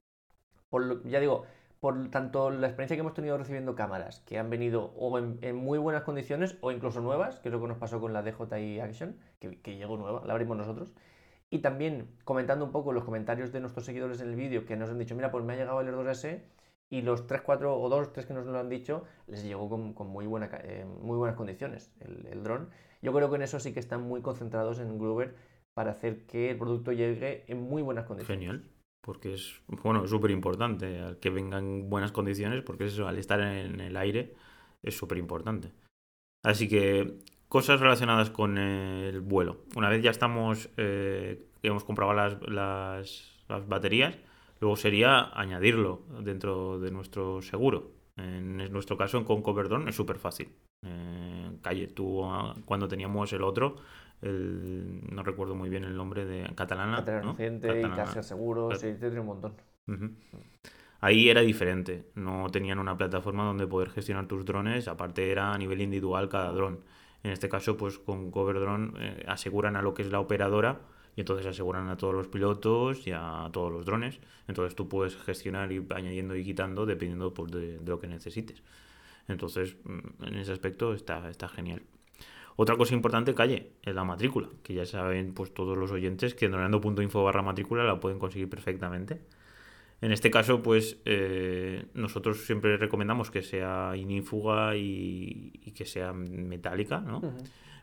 [1.05, 1.45] ya digo,
[1.79, 5.77] por tanto la experiencia que hemos tenido recibiendo cámaras que han venido o en, muy
[5.77, 9.17] buenas condiciones o incluso nuevas, que es lo que nos pasó con la DJI Action,
[9.39, 10.93] que, llegó nueva, la abrimos nosotros.
[11.49, 14.89] Y también comentando un poco los comentarios de nuestros seguidores en el vídeo que nos
[14.89, 16.41] han dicho, mira, pues me ha llegado el R2S
[16.89, 20.07] y los 3, 4 o 2, 3 que nos lo han dicho, les llegó con,
[20.07, 22.69] muy, buena, eh, muy buenas condiciones el, el dron.
[23.01, 25.35] Yo creo que en eso sí que están muy concentrados en Groover
[25.73, 28.41] para hacer que el producto llegue en muy buenas condiciones.
[28.41, 28.76] Genial
[29.07, 33.79] porque es bueno súper importante que vengan en buenas condiciones porque eso al estar en
[33.79, 34.33] el aire
[34.83, 35.71] es súper importante
[36.43, 39.61] así que cosas relacionadas con el vuelo.
[39.77, 44.13] Una vez ya estamos eh, hemos comprado las, las, baterías
[44.59, 47.91] luego sería añadirlo dentro de nuestro seguro.
[48.17, 50.49] En nuestro caso con Coverdron es súper fácil
[50.85, 53.77] eh, calle tú ah, cuando teníamos el otro
[54.21, 56.97] no recuerdo muy bien el nombre de catalana.
[56.97, 59.53] Catalana y Caser Seguro, sí, tiene un montón.
[60.99, 65.57] Ahí era diferente, no tenían una plataforma donde poder gestionar tus drones, aparte era a
[65.57, 66.79] nivel individual cada dron.
[67.23, 70.79] En este caso, pues con Cover Drone eh, aseguran a lo que es la operadora
[71.15, 74.19] y entonces aseguran a todos los pilotos y a todos los drones.
[74.47, 78.63] Entonces tú puedes gestionar y añadiendo y quitando dependiendo pues, de, de, lo que necesites.
[79.27, 81.81] Entonces, mm, en ese aspecto está, está genial.
[82.59, 86.45] Otra cosa importante, calle, es la matrícula, que ya saben pues todos los oyentes que
[86.45, 89.21] en info barra matrícula la pueden conseguir perfectamente.
[90.01, 96.99] En este caso, pues eh, nosotros siempre recomendamos que sea inífuga y, que sea metálica,
[96.99, 97.21] ¿no?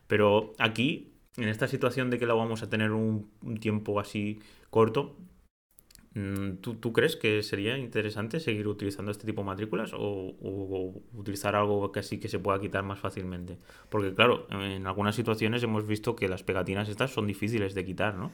[0.09, 5.17] Pero aquí, en esta situación de que la vamos a tener un tiempo así corto,
[6.15, 10.37] Mm, ¿Tú, crees que sería interesante seguir utilizando este tipo de matrículas o,
[11.13, 13.59] utilizar algo que así que se pueda quitar más fácilmente?
[13.91, 18.15] Porque claro, en algunas situaciones hemos visto que las pegatinas estas son difíciles de quitar,
[18.15, 18.31] ¿no?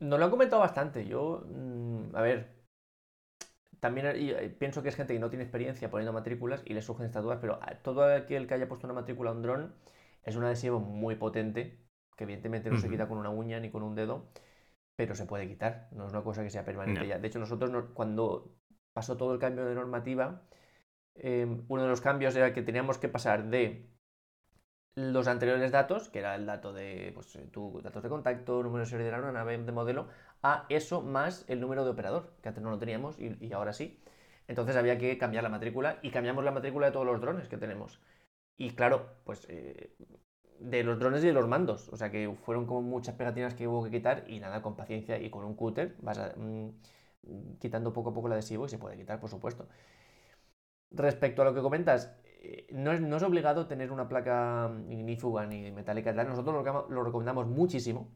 [0.00, 1.06] Nos lo han comentado bastante.
[1.06, 2.56] Yo, mm, a ver,
[3.78, 7.06] también eh, pienso que es gente que no tiene experiencia poniendo matrículas y le surgen
[7.06, 9.74] estas dudas, pero todo aquel que haya puesto una matrícula a un dron
[10.24, 11.78] es un adhesivo muy potente,
[12.16, 14.28] que evidentemente no se quita con una uña ni con un dedo
[14.96, 17.18] pero se puede quitar, no es una cosa que sea permanente ya.
[17.18, 18.56] De hecho, nosotros cuando
[18.92, 20.42] pasó todo el cambio de normativa,
[21.14, 23.90] em, uno de los cambios era que teníamos que pasar de
[24.96, 28.90] los anteriores datos, que era el dato de pues, tu datos de contacto, número de
[28.90, 30.08] serie de la nave de modelo,
[30.42, 34.00] a eso más el número de operador, que antes no lo teníamos y, ahora sí.
[34.48, 37.58] Entonces había que cambiar la matrícula y cambiamos la matrícula de todos los drones que
[37.58, 38.00] tenemos.
[38.56, 39.94] Y claro, pues eh,
[40.60, 41.88] de los drones y de los mandos.
[41.90, 45.18] O sea que fueron como muchas pegatinas que hubo que quitar y nada, con paciencia
[45.18, 46.68] y con un cúter vas mm,
[47.58, 49.68] quitando poco a poco el adhesivo y se puede quitar, por supuesto.
[50.90, 56.12] Respecto a lo que comentas, eh, no es, obligado tener una placa ignífuga ni metálica.
[56.12, 58.12] Nosotros lo, recomendamos muchísimo,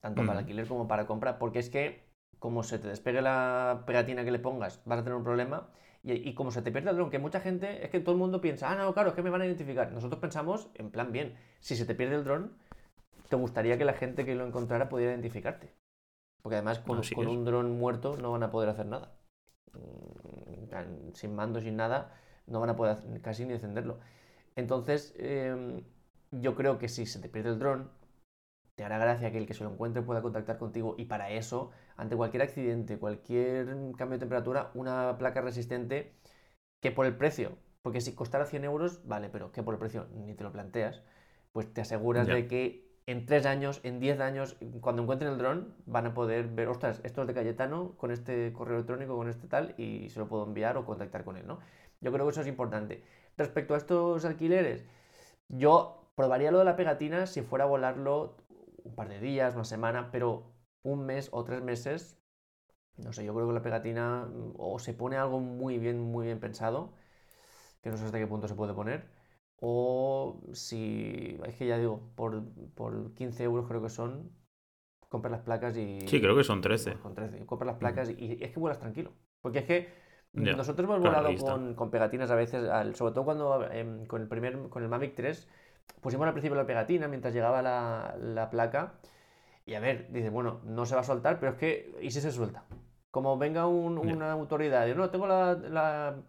[0.00, 2.04] tanto para alquiler como para compra, porque es que
[2.38, 5.70] como se te despegue la pegatina que le pongas, vas a tener un problema.
[6.06, 8.42] Y, como se te pierde el dron, que mucha gente, es que todo el mundo
[8.42, 9.90] piensa, ah, no, claro, es que me van a identificar.
[9.90, 12.52] Nosotros pensamos, en plan, bien, si se te pierde el dron,
[13.30, 15.72] te gustaría que la gente que lo encontrara pudiera identificarte.
[16.42, 19.14] Porque además con, con un dron muerto no van a poder hacer nada.
[19.72, 22.12] Mm, sin mando, sin nada,
[22.46, 23.98] no van a poder casi ni encenderlo.
[24.56, 25.84] Entonces, em,
[26.30, 27.90] yo creo que si se te pierde el dron,
[28.74, 31.70] te hará gracia que el que se lo encuentre pueda contactar contigo y para eso,
[31.96, 36.12] ante cualquier accidente, cualquier cambio de temperatura, una placa resistente
[36.82, 40.06] que por el precio, porque si costara 100 euros, vale, pero que por el precio
[40.14, 41.02] ni te lo planteas,
[41.52, 45.74] pues te aseguras de que en 3 años, en 10 años, cuando encuentren el dron,
[45.84, 49.46] van a poder ver, ostras, esto es de Cayetano, con este correo electrónico, con este
[49.46, 51.58] tal, y se lo puedo enviar o contactar con él, ¿no?
[52.00, 53.02] Yo creo que eso es importante.
[53.36, 54.84] Respecto a estos alquileres,
[55.48, 58.36] yo probaría lo de la pegatina si fuera a volarlo
[58.84, 60.53] un par de días, una semana, pero
[60.84, 62.20] un mes o tres meses,
[62.96, 66.38] no sé, yo creo que la pegatina o se pone algo muy bien, muy bien
[66.38, 66.94] pensado,
[67.82, 69.08] que no sé hasta qué punto se puede poner,
[69.56, 72.44] o si, es que ya digo, por,
[72.74, 74.30] por 15 euros creo que son,
[75.08, 76.00] compras las placas y...
[76.06, 76.94] Sí, creo que son 13.
[76.94, 79.12] con 13, compras las placas y es que vuelas tranquilo.
[79.40, 79.88] Porque es que
[80.32, 84.82] nosotros hemos volado con, pegatinas a veces, sobre todo cuando em, con el primer, con
[84.82, 85.48] el Mavic 3,
[86.00, 88.94] pusimos al principio la pegatina mientras llegaba la, placa.
[89.66, 92.20] Y a ver, dice, bueno, no se va a soltar, pero es que, ¿y si
[92.20, 92.64] se suelta?
[93.10, 96.22] Como venga una autoridad y no, tengo la,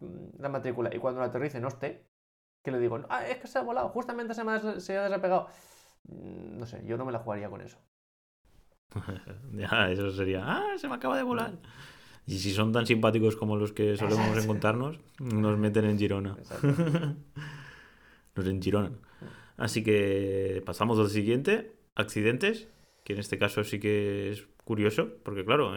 [0.49, 2.05] matrícula, y cuando la aterrice no esté,
[2.63, 5.47] que le digo, ah, es que se ha volado, justamente se, me se ha desapegado.
[6.07, 7.77] Mm, no sé, yo no me la jugaría con eso.
[9.53, 11.57] ya, eso sería, ah, se me acaba de volar.
[12.27, 16.35] Y si son tan simpáticos como los que solemos encontrarnos, nos meten en Girona.
[18.35, 18.99] nos engironan.
[19.57, 22.67] Así que pasamos al siguiente, accidentes,
[23.05, 25.73] que en este caso sí que es curioso, porque claro,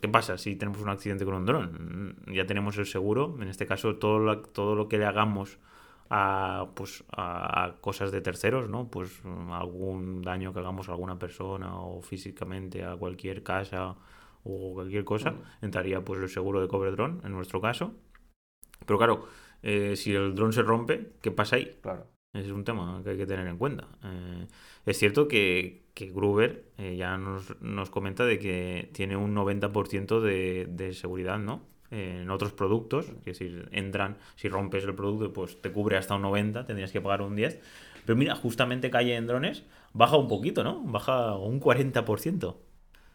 [0.00, 2.16] ¿qué pasa si tenemos un accidente con un dron?
[2.32, 5.58] Ya tenemos el seguro, en este caso todo lo, todo lo que le hagamos
[6.10, 8.88] a, pues, a, cosas de terceros, ¿no?
[8.88, 13.96] Pues algún daño que hagamos a alguna persona o físicamente a cualquier casa
[14.44, 15.64] o cualquier cosa, mm.
[15.64, 17.94] entraría pues el seguro de cobre dron, en nuestro caso.
[18.86, 19.26] Pero claro,
[19.62, 21.76] eh, si el dron se rompe, ¿qué pasa ahí?
[21.82, 22.13] Claro.
[22.34, 23.88] Ese es un tema que hay que tener en cuenta.
[24.04, 24.46] Eh,
[24.86, 30.20] es cierto que, que Gruber eh, ya nos, nos, comenta de que tiene un 90%
[30.20, 31.62] de, de seguridad, ¿no?
[31.90, 36.22] en otros productos, que si entran, si rompes el producto, pues te cubre hasta un
[36.22, 37.60] 90, tendrías que pagar un 10.
[38.04, 40.82] Pero mira, justamente calle en drones baja un poquito, ¿no?
[40.82, 42.56] Baja un 40%.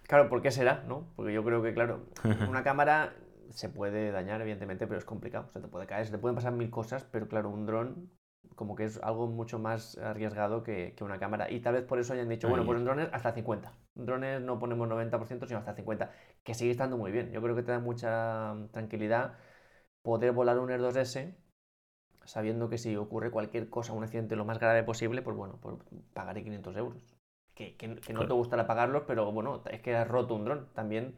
[0.04, 0.84] Claro, ¿por qué será?
[0.88, 1.08] ¿no?
[1.16, 2.06] Porque yo creo que, claro,
[2.50, 3.14] una cámara
[3.52, 5.50] se puede dañar, evidentemente, pero es complicado.
[5.52, 8.10] Se te puede caer, se te pueden pasar mil cosas, pero claro, un dron
[8.60, 11.50] como que es algo mucho más arriesgado que, una cámara.
[11.50, 13.72] Y tal vez por eso hayan dicho, bueno, pues en drones hasta 50.
[13.96, 16.12] En drones no ponemos 90%, sino hasta 50,
[16.44, 17.32] que sigue estando muy bien.
[17.32, 19.38] Yo creo que te da mucha tranquilidad
[20.04, 21.36] poder volar un Air 2S
[22.26, 25.78] sabiendo que si ocurre cualquier cosa, un accidente lo más grave posible, pues bueno, pues
[26.14, 27.20] pagaré 500 euros
[27.78, 30.70] que, no te gustará pagarlos, pero bueno, es que has roto un dron.
[30.74, 31.16] También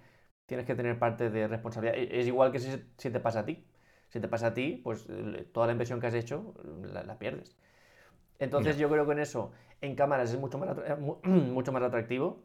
[0.48, 1.98] tienes que tener parte de responsabilidad.
[1.98, 3.64] E, es igual que si, te pasa a ti.
[4.12, 5.08] Si te pasa a ti, pues
[5.54, 7.58] toda la inversión que has hecho la, pierdes.
[8.40, 10.76] Entonces yo creo que en eso, en cámaras es mucho más,
[11.24, 12.44] mucho más atractivo,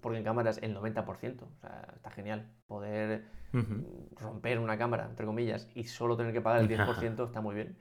[0.00, 2.50] porque en cámaras el 90%, o sea, está genial.
[2.66, 3.24] Poder
[4.16, 7.76] romper una cámara, entre comillas, y solo tener que pagar el 10% está muy bien.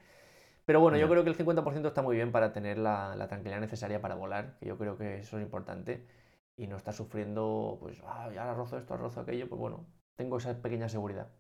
[0.65, 3.99] Pero bueno, yo creo que el 50% está muy bien para tener la, tranquilidad necesaria
[3.99, 6.05] para volar, que yo creo que eso es importante.
[6.55, 10.61] Y no estar sufriendo, pues, ah, ya rozo esto, rozo aquello, pues bueno, tengo esa
[10.61, 11.31] pequeña seguridad.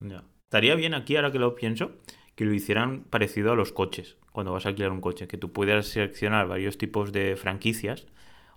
[0.00, 0.24] Ya.
[0.54, 1.96] Estaría bien aquí, ahora que lo pienso,
[2.36, 5.52] que lo hicieran parecido a los coches, cuando vas a alquilar un coche, que tú
[5.52, 8.06] puedas seleccionar varios tipos de franquicias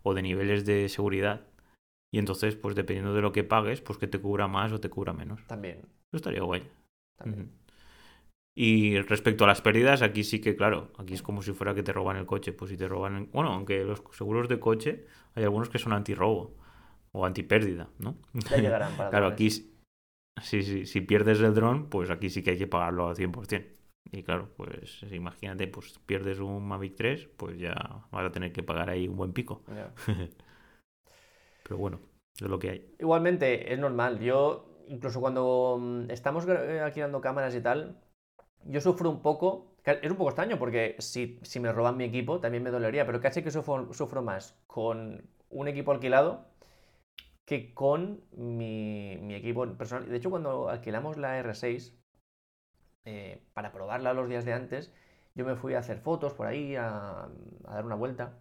[0.03, 1.47] o de niveles de seguridad.
[2.11, 4.91] Y entonces, pues dependiendo de lo que pagues, pues que te cubra más o te
[4.91, 5.43] cubra menos.
[5.47, 5.79] También.
[5.79, 6.69] Eso estaría guay.
[7.15, 7.49] También.
[8.53, 11.81] Y respecto a las pérdidas, aquí sí que, claro, aquí es como si fuera que
[11.81, 12.53] te roban el coche.
[12.53, 13.31] Pues si te roban.
[13.33, 16.57] Bueno, aunque los seguros de coche hay algunos que son antirrobo
[17.11, 18.19] o antipérdida, ¿no?
[18.51, 19.73] Ya llegarán para Claro, aquí.
[20.41, 23.77] Sí, sí, si pierdes el dron, pues aquí sí que hay que pagarlo al 100%.
[24.11, 27.73] Y claro, pues imagínate, pues pierdes un Mavic 3, pues ya
[28.11, 29.63] vas a tener que pagar ahí un buen pico.
[31.63, 31.99] Pero bueno,
[32.35, 32.95] es lo que hay.
[32.99, 34.19] Igualmente, es normal.
[34.19, 37.99] Yo, incluso cuando mm, estamos eh, alquilando cámaras y tal,
[38.63, 39.75] yo sufro un poco.
[39.83, 43.21] Es un poco extraño porque si, si me roban mi equipo también me dolería, pero
[43.21, 46.45] casi que sufro, sufro más con un equipo alquilado
[47.47, 50.09] que con mi, mi, equipo personal.
[50.09, 51.93] De hecho, cuando alquilamos la R6,
[53.05, 54.93] eh, para probarla los días de antes,
[55.33, 57.29] yo me fui a hacer fotos por ahí, a,
[57.63, 58.33] dar una vuelta.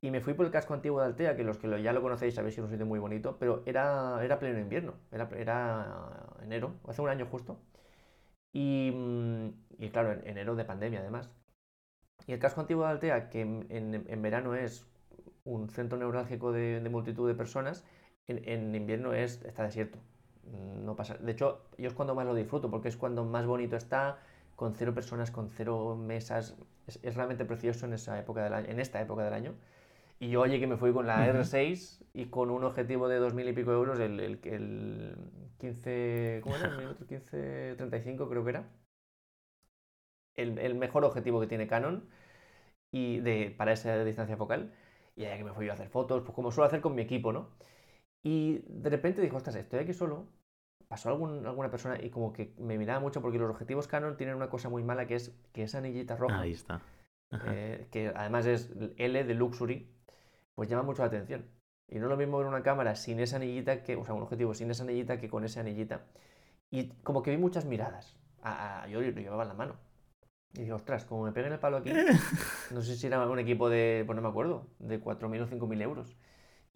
[0.00, 2.34] Y me fui por el casco antiguo de Altea, que los que ya lo conocéis
[2.34, 6.74] sabéis que es un sitio muy bonito, pero era, era pleno invierno, era, era enero,
[6.88, 7.60] hace un año justo.
[8.52, 8.92] Y,
[9.78, 11.30] y claro, en, enero de pandemia además.
[12.26, 14.86] Y el casco antiguo de Altea, que en, verano es
[15.44, 17.84] un centro neurálgico de, multitud de personas,
[18.28, 19.98] en, en, invierno es, está desierto.
[20.84, 21.14] No pasa.
[21.18, 24.18] De hecho, yo es cuando más lo disfruto, porque es cuando más bonito está,
[24.56, 26.56] con cero personas, con cero mesas.
[26.86, 29.54] Es, realmente precioso en, esa época del año, en esta época del año.
[30.20, 33.50] Y yo, oye, que me fui con la R6 y con un objetivo de 2.000
[33.50, 35.16] y pico euros, el, el, el
[35.58, 36.40] 15.
[36.42, 36.68] ¿Cómo era?
[36.68, 38.68] El 1535, creo que era.
[40.36, 42.08] El, el, mejor objetivo que tiene Canon
[42.92, 44.72] y de, para esa distancia focal.
[45.16, 47.32] Y allá que me fui a hacer fotos, pues como suelo hacer con mi equipo,
[47.32, 47.48] ¿no?
[48.28, 50.26] Y de repente dijo, ostras, estoy aquí solo.
[50.86, 54.36] Pasó algún, alguna persona y como que me miraba mucho porque los objetivos Canon tienen
[54.36, 56.40] una cosa muy mala que es que esa anillita roja.
[56.40, 56.82] Ahí está.
[57.46, 59.90] Eh, que además es L de Luxury,
[60.54, 61.46] pues llama mucho la atención.
[61.88, 64.22] Y no es lo mismo ver una cámara sin esa anillita que, o sea, un
[64.22, 66.04] objetivo sin esa anillita que con esa anillita.
[66.70, 68.18] Y como que vi muchas miradas.
[68.90, 69.76] yo lo llevaba en la mano.
[70.52, 71.92] Y dije, ostras, como me peguen el palo aquí,
[72.72, 75.82] no sé si era un equipo de, pues no me acuerdo, de 4.000 o 5.000
[75.82, 76.16] euros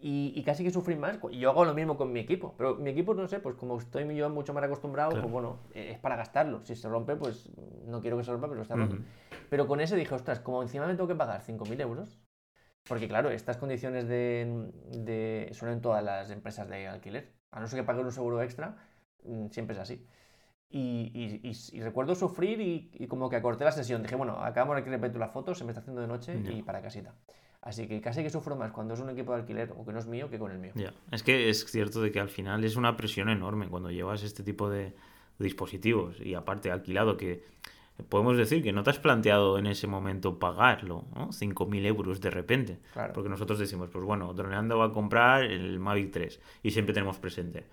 [0.04, 1.18] y, casi que sufrí más.
[1.30, 3.78] Y yo hago lo mismo con mi equipo, pero mi equipo, no sé, pues como
[3.78, 6.60] estoy yo mucho más acostumbrado, pues bueno, es para gastarlo.
[6.64, 7.48] Si se rompe, pues
[7.86, 8.96] no quiero que se rompa, pero está roto.
[9.48, 12.18] Pero con ese dije, ostras, como encima me tengo que pagar 5.000 euros,
[12.88, 17.32] porque claro, estas condiciones de, de, son en todas las empresas de alquiler.
[17.52, 18.76] A no ser que pague un seguro extra,
[19.24, 20.04] mm, siempre es así.
[20.68, 24.02] Y, y, recuerdo sufrir y, como que acorté la sesión.
[24.02, 26.80] Dije, bueno, acabamos de repetir las fotos, se me está haciendo de noche y para
[26.80, 27.14] casita.
[27.62, 30.00] Así que casi que sufro más cuando es un equipo de alquiler o que no
[30.00, 30.72] es mío que con el mío.
[30.74, 34.24] Ya, es que es cierto de que al final es una presión enorme cuando llevas
[34.24, 34.92] este tipo de
[35.38, 37.44] dispositivos y aparte alquilado que
[38.08, 41.28] podemos decir que no te has planteado en ese momento pagarlo, ¿no?
[41.28, 42.78] 5.000 euros de repente.
[43.14, 47.18] Porque nosotros decimos, pues bueno, Droneando va a comprar el Mavic 3 y siempre tenemos
[47.18, 47.66] presente.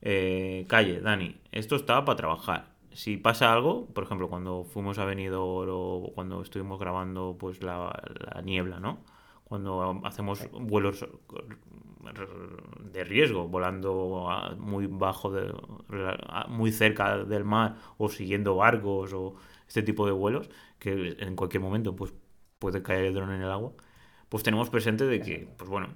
[0.00, 2.74] Eh, calle, Dani, esto estaba para trabajar.
[2.92, 8.02] Si pasa algo, por ejemplo, cuando fuimos a Benidorm o cuando estuvimos grabando pues la,
[8.34, 9.00] la niebla, ¿no?
[9.54, 11.06] Cuando hacemos vuelos
[12.92, 15.54] de riesgo, volando muy bajo, de,
[16.48, 19.36] muy cerca del mar o siguiendo barcos o
[19.68, 22.12] este tipo de vuelos, que en cualquier momento pues,
[22.58, 23.74] puede caer el dron en el agua,
[24.28, 25.94] pues tenemos presente de que, pues bueno,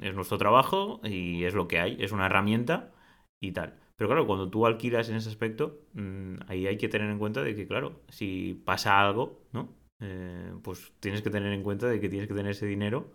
[0.00, 2.92] es nuestro trabajo y es lo que hay, es una herramienta
[3.40, 3.74] y tal.
[3.96, 7.42] Pero claro, cuando tú alquilas en ese aspecto, mm, ahí hay que tener en cuenta
[7.42, 9.79] de que, claro, si pasa algo, ¿no?
[10.00, 13.12] Eh, pues tienes que tener en cuenta de que tienes que tener ese dinero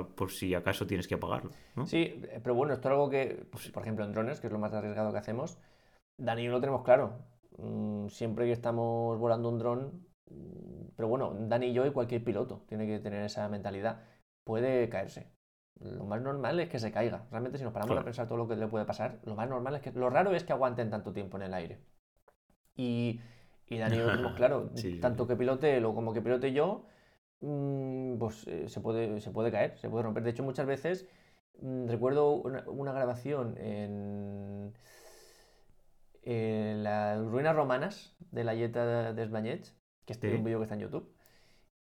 [0.00, 1.50] por si acaso tienes que pagarlo.
[1.84, 4.52] Sí, eh, pero bueno, esto es algo que, pues, por ejemplo, en drones, que es
[4.52, 5.58] lo más arriesgado que hacemos,
[6.18, 7.18] Dani y yo lo tenemos claro.
[7.58, 12.24] Mm, siempre que estamos volando un dron, mm, pero bueno, Dani y yo y cualquier
[12.24, 14.02] piloto tiene que tener esa mentalidad.
[14.44, 15.30] Puede caerse.
[15.80, 17.26] Lo más normal es que se caiga.
[17.30, 19.74] Realmente, si nos paramos a pensar todo lo que le puede pasar, lo más normal
[19.74, 19.90] es que.
[19.92, 21.80] Lo raro es que aguanten tanto tiempo en el aire.
[22.76, 23.20] Y
[23.72, 23.98] y Dani
[24.36, 26.84] claro, tanto que pilote él o como que pilote yo,
[27.40, 30.22] mm, pues eh, se, puede, se puede caer, se puede romper.
[30.22, 31.08] De hecho, muchas veces
[31.60, 34.74] mm, recuerdo una, grabación en,
[36.24, 40.82] las ruinas romanas de la Yeta de Esbañets, que es un vídeo que está en
[40.82, 41.12] YouTube,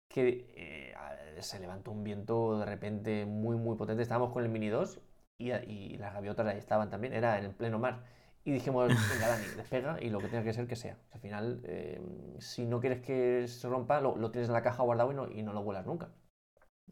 [0.07, 0.93] que eh,
[1.41, 4.01] se levantó un viento de repente muy, muy potente.
[4.03, 5.01] Estábamos con el Mini 2
[5.37, 8.03] y, y las gaviotas ahí estaban también, era en el pleno mar.
[8.49, 10.97] Y dijimos, venga, Dani, despega y lo que tenga que ser que sea.
[11.11, 12.01] al final, eh,
[12.39, 15.43] si no quieres que se rompa, lo, tienes en la caja guardado y no, y
[15.43, 16.09] no lo vuelas nunca.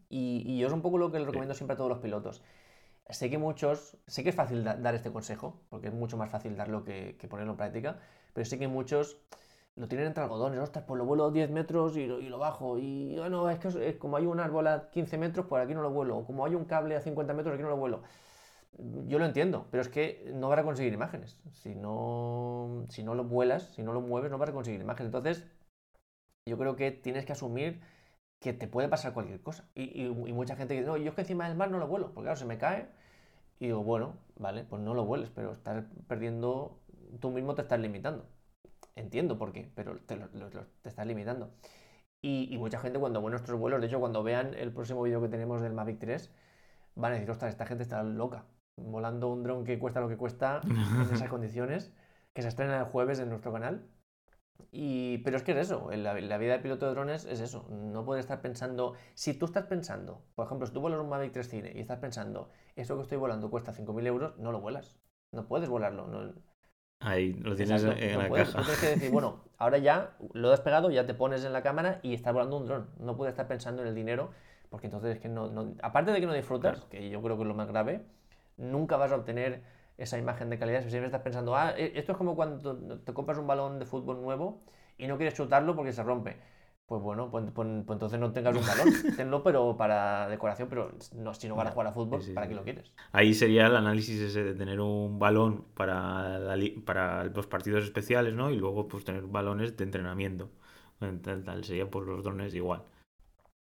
[0.07, 2.43] Y, y, yo es un poco lo que le recomiendo siempre a todos los pilotos.
[3.09, 6.55] Sé que muchos, sé que es fácil dar este consejo, porque es mucho más fácil
[6.55, 7.97] darlo que, que, ponerlo en práctica,
[8.33, 9.17] pero sé que muchos
[9.75, 12.77] lo tienen entre algodones, ostras, pues lo vuelo 10 metros y lo, y lo bajo,
[12.77, 15.89] y bueno, es que como hay un árbol a 15 metros, pues aquí no lo
[15.89, 18.03] vuelo, o como hay un cable a 50 metros, aquí no lo vuelo
[19.07, 21.39] yo lo entiendo, pero es que no van a conseguir imágenes.
[21.51, 25.07] Si no, si no lo vuelas, si no lo mueves, no vas a conseguir imágenes.
[25.07, 25.45] Entonces,
[26.47, 27.81] yo creo que tienes que asumir
[28.39, 29.69] que te puede pasar cualquier cosa.
[29.75, 32.25] Y, mucha gente dice, no, yo es que encima del mar no lo vuelo, porque
[32.25, 32.89] claro, se me cae.
[33.59, 36.79] Y digo, bueno, vale, pues no lo vueles, pero estás perdiendo
[37.19, 38.25] tú mismo te estás limitando.
[38.95, 41.51] Entiendo por qué, pero te, te estás limitando.
[42.21, 45.29] Y, mucha gente cuando ve nuestros vuelos, de hecho cuando vean el próximo vídeo que
[45.29, 46.31] tenemos del Mavic 3,
[46.95, 48.45] van a decir, ostras, esta gente está loca,
[48.77, 51.93] volando un dron que cuesta lo que cuesta en esas condiciones,
[52.33, 53.87] que se estrena el jueves en nuestro canal.
[54.71, 57.67] Y, pero es que es eso, la, la, vida de piloto de drones es eso,
[57.69, 61.31] no puedes estar pensando, si tú estás pensando, por ejemplo, si tú vuelas un Mavic
[61.31, 64.97] 3 Cine y estás pensando, eso que estoy volando cuesta 5.000 euros, no lo vuelas,
[65.31, 66.33] no puedes volarlo, no,
[66.99, 68.61] Ahí lo tienes en la caja.
[68.61, 71.99] tienes que decir, bueno, ahora ya lo has pegado, ya te pones en la cámara
[72.01, 72.89] y estás volando un dron.
[72.97, 74.31] No puedes estar pensando en el dinero,
[74.69, 75.75] porque entonces es que no.
[75.83, 78.03] aparte de que no disfrutas, que yo creo que es lo más grave,
[78.57, 79.63] nunca vas a obtener
[79.97, 83.13] esa imagen de calidad si siempre estás pensando, ah, e, esto es como cuando te
[83.13, 84.61] compras un balón de fútbol nuevo
[84.97, 86.37] y no quieres chutarlo porque se rompe.
[86.87, 88.87] Pues bueno, pues, pues, pues, entonces no tengas un balón.
[89.17, 92.55] Tenlo, pero para decoración, pero no, si no vas a jugar a fútbol, ¿para qué
[92.55, 92.93] lo quieres?
[93.11, 96.39] Ahí sería el análisis ese de tener un balón para,
[96.85, 98.51] para los partidos especiales, ¿no?
[98.51, 100.49] Y luego pues tener balones de entrenamiento.
[100.99, 102.83] Tal, sería por los drones igual.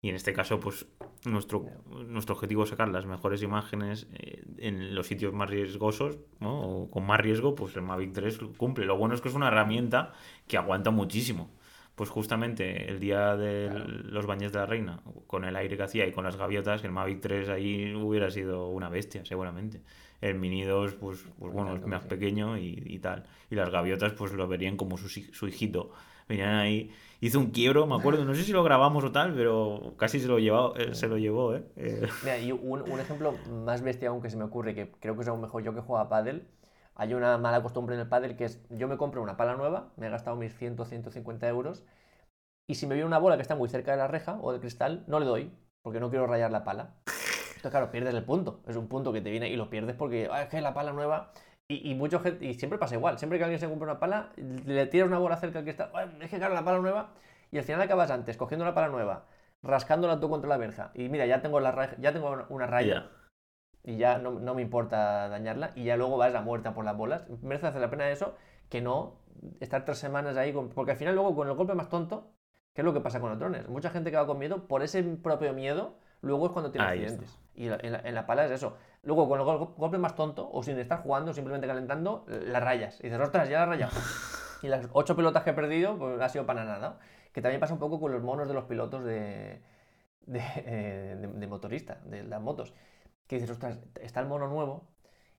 [0.03, 0.85] Y en este caso, pues
[1.23, 1.65] nuestro,
[2.07, 6.59] nuestro objetivo es sacar las mejores imágenes eh, en los sitios más riesgosos, ¿no?
[6.59, 8.85] O con más riesgo, pues el Mavic 3 cumple.
[8.85, 10.11] Lo bueno es que es una herramienta
[10.45, 11.49] que aguanta muchísimo
[11.95, 16.07] pues justamente el día de los baños de la reina, con el aire que hacía
[16.07, 19.81] y con las gaviotas, el Mavic 3 ahí hubiera sido una bestia, seguramente.
[20.19, 23.25] El Mini 2, pues, pues bueno, es más pequeño y, tal.
[23.51, 25.91] Y las gaviotas, pues lo verían como su, su hijito.
[26.27, 29.93] Venían ahí, hizo un quiebro, me acuerdo, no sé si lo grabamos o tal, pero
[29.97, 31.63] casi se lo, llevó, eh, se lo llevó, ¿eh?
[31.75, 32.07] eh.
[32.23, 33.33] Mira, y un, un, ejemplo
[33.65, 35.81] más bestia aún que se me ocurre, que creo que es aún mejor yo que
[35.81, 36.47] juego a pádel,
[36.95, 39.91] hay una mala costumbre en el pádel que es, yo me compro una pala nueva,
[39.97, 41.83] me he gastado mis 100, 150 euros,
[42.67, 44.61] y si me viene una bola que está muy cerca de la reja o del
[44.61, 45.51] cristal, no le doy,
[45.81, 46.95] porque no quiero rayar la pala.
[47.63, 48.61] Entonces, claro, pierdes el punto.
[48.67, 50.91] Es un punto que te viene y lo pierdes porque ah, es que la pala
[50.91, 51.31] nueva.
[51.81, 53.17] Y, y, mucho y siempre pasa igual.
[53.17, 56.17] Siempre que alguien se compra una pala, le tiras una bola cerca del cristal.
[56.21, 57.11] Es que, claro, la pala nueva.
[57.51, 59.25] Y al final acabas antes cogiendo la pala nueva,
[59.61, 60.91] rascándola tú contra la verja.
[60.93, 63.09] Y mira, ya tengo, la ya tengo una raya
[63.83, 66.95] y ya no, no, me importa dañarla y ya luego vas a muerta por las
[66.95, 67.25] bolas.
[67.41, 68.35] Merece hacer la pena eso
[68.69, 69.19] que no
[69.59, 72.31] estar tres semanas ahí, porque al final luego con el golpe más tonto,
[72.73, 73.67] ¿qué es lo que pasa con los drones?
[73.67, 77.37] Mucha gente que va con miedo, por ese propio miedo, luego es cuando tiene accidentes.
[77.55, 78.77] Y en la, pala es eso.
[79.03, 82.99] Luego con el golpe más tonto, o sin estar jugando, simplemente calentando, las rayas.
[83.01, 83.91] Y dices, ostras, ya las rayado.
[84.61, 86.99] y las ocho pelotas que he perdido, pues ha sido para nada.
[87.33, 89.61] Que también pasa un poco con los monos de los pilotos de,
[90.25, 92.73] de, eh, de, de motorista, de las motos
[93.27, 94.87] que dices, ostras, está el mono nuevo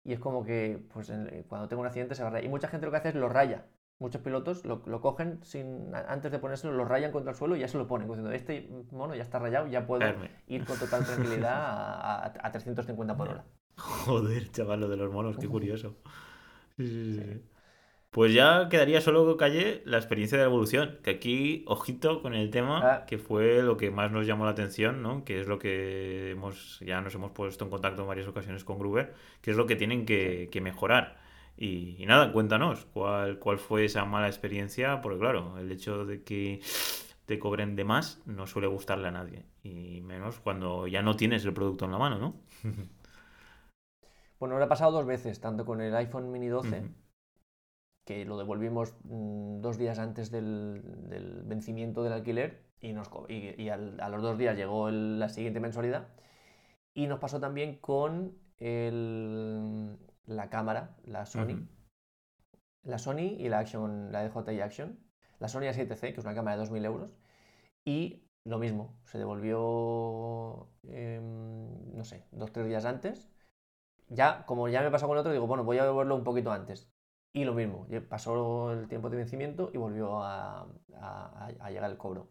[0.05, 1.12] y es como que pues,
[1.49, 2.47] cuando tengo un accidente se va a rayar.
[2.47, 3.67] Y mucha gente lo que hace es lo raya.
[3.99, 7.68] Muchos pilotos lo, cogen sin antes de ponérselo, lo rayan contra el suelo y ya
[7.68, 8.09] se lo ponen.
[8.09, 10.05] Diciendo, este mono ya está rayado, ya puedo
[10.47, 13.45] ir con total tranquilidad a, a, 350 por hora.
[13.76, 15.97] Joder, chaval, lo de los monos, qué curioso.
[16.76, 17.20] sí, sí.
[17.20, 17.42] sí.
[18.14, 21.01] Pues ya quedaría solo, Calle, la experiencia de evolución.
[21.03, 23.07] Que aquí, ojito con el tema, ah.
[23.07, 25.24] que fue lo que más nos llamó la atención, ¿no?
[25.24, 28.78] Que es lo que hemos, ya nos hemos puesto en contacto en varias ocasiones con
[28.78, 31.16] Gruber, que es lo que tienen que, mejorar.
[31.57, 35.01] Y, nada, cuéntanos, ¿cuál, ¿cuál fue esa mala experiencia?
[35.01, 36.61] Porque claro, el hecho de que
[37.27, 39.45] te cobren de más no suele gustarle a nadie.
[39.63, 42.35] Y menos cuando ya no tienes el producto en la mano, ¿no?
[44.41, 46.91] bueno, lo ha pasado dos veces, tanto con el iPhone mini 12
[48.05, 50.83] que lo devolvimos mm, dos días antes del,
[51.45, 56.09] vencimiento del alquiler y, nos, y, a los dos días llegó la siguiente mensualidad.
[56.93, 58.37] Y nos pasó también con
[60.27, 61.68] la cámara, la Sony.
[62.83, 64.99] La Sony y la Action, la DJI Action.
[65.39, 67.11] La Sony A7C, que es una cámara de 2.000 euros.
[67.85, 73.31] Y lo mismo, se devolvió, em, no sé, dos, tres días antes.
[74.09, 76.53] Ya, como ya me pasó con el otro, digo, bueno, voy a devolverlo un poquito
[76.53, 76.91] antes.
[77.33, 80.68] Y lo mismo, pasó el tiempo de vencimiento y volvió a,
[81.68, 82.29] llegar el cobro.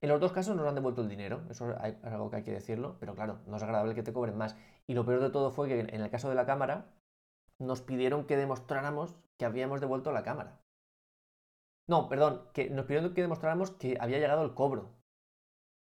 [0.00, 2.52] En los dos casos nos han devuelto el dinero, eso es algo que hay que
[2.52, 4.56] decirlo, pero claro, no es agradable que te cobren más.
[4.86, 6.92] Y lo peor de todo fue que en el caso de la cámara,
[7.62, 10.60] nos pidieron que demostráramos que habíamos devuelto la cámara.
[11.86, 14.90] No, perdón, que nos pidieron que demostráramos que había llegado el cobro.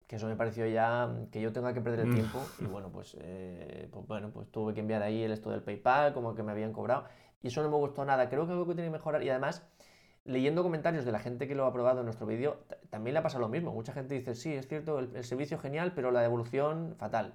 [0.06, 2.14] Que eso me pareció ya que yo tenga que perder el mm.
[2.14, 2.38] tiempo.
[2.60, 6.14] Y bueno, pues, eh, pues, bueno, pues tuve que enviar ahí el esto del PayPal,
[6.14, 7.04] como que me habían cobrado.
[7.42, 8.28] Y eso no me gustó nada.
[8.28, 9.22] Creo que algo que tiene que mejorar.
[9.22, 9.66] Y además,
[10.24, 12.58] leyendo comentarios de la gente que lo ha probado en nuestro vídeo,
[12.90, 13.72] también le ha pasado lo mismo.
[13.72, 17.34] Mucha gente dice, sí, es cierto, el, servicio genial, pero la devolución fatal.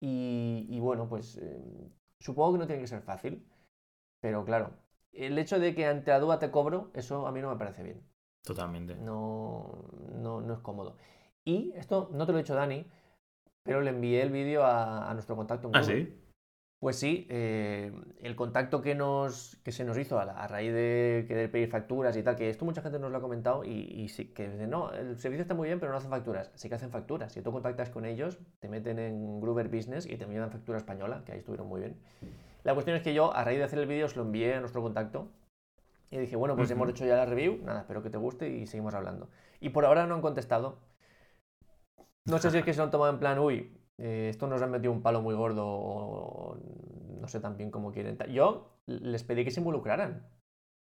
[0.00, 3.46] Y, bueno, pues eh, supongo que no tiene que ser fácil.
[4.24, 4.70] Pero claro,
[5.12, 7.82] el hecho de que ante la duda te cobro, eso a mí no me parece
[7.82, 8.00] bien.
[8.42, 8.96] Totalmente.
[8.96, 10.96] No, no, no es cómodo.
[11.44, 12.86] Y esto no te lo he dicho Dani,
[13.62, 15.70] pero le envié el vídeo a, nuestro contacto.
[15.74, 16.18] ¿Ah, sí?
[16.78, 21.50] Pues sí, eh, el contacto que, nos, que se nos hizo a, raíz de querer
[21.50, 24.48] pedir facturas y tal, que esto mucha gente nos lo ha comentado y, sí, que
[24.48, 26.50] dicen, no, el servicio está muy bien, pero no hacen facturas.
[26.54, 27.30] Sí que hacen facturas.
[27.34, 31.22] Si tú contactas con ellos, te meten en Gruber Business y te envían factura española,
[31.26, 32.00] que ahí estuvieron muy bien.
[32.64, 34.60] La cuestión es que yo, a raíz de hacer el vídeo, os lo envié a
[34.60, 35.30] nuestro contacto
[36.10, 38.66] y dije, bueno, pues hemos hecho ya la review, nada, espero que te guste y
[38.66, 39.28] seguimos hablando.
[39.60, 40.78] Y por ahora no han contestado.
[42.24, 44.62] No sé si es que se lo han tomado en plan, uy, eh, esto nos
[44.62, 46.56] ha metido un palo muy gordo, o
[47.20, 48.16] no sé tan bien cómo quieren.
[48.32, 50.26] Yo les pedí que se involucraran.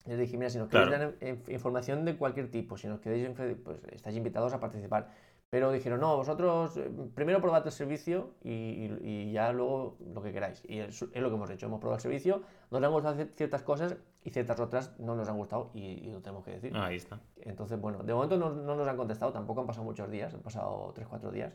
[0.05, 1.15] Les dije, mira, si nos queréis dar
[1.47, 3.29] información de cualquier tipo, si nos queréis,
[3.63, 5.09] pues estáis invitados a participar.
[5.53, 10.63] Pero dijeron, no, vosotros eh, primero probad el servicio y, ya luego lo que queráis.
[10.67, 11.67] Y es, lo que hemos hecho.
[11.67, 12.41] Hemos probado el servicio,
[12.71, 16.43] nos han gustado ciertas cosas y ciertas otras no nos han gustado y, lo tenemos
[16.43, 16.75] que decir.
[16.75, 17.19] Ahí está.
[17.35, 20.41] Entonces, bueno, de momento no, no, nos han contestado, tampoco han pasado muchos días, han
[20.41, 21.53] pasado 3-4 días.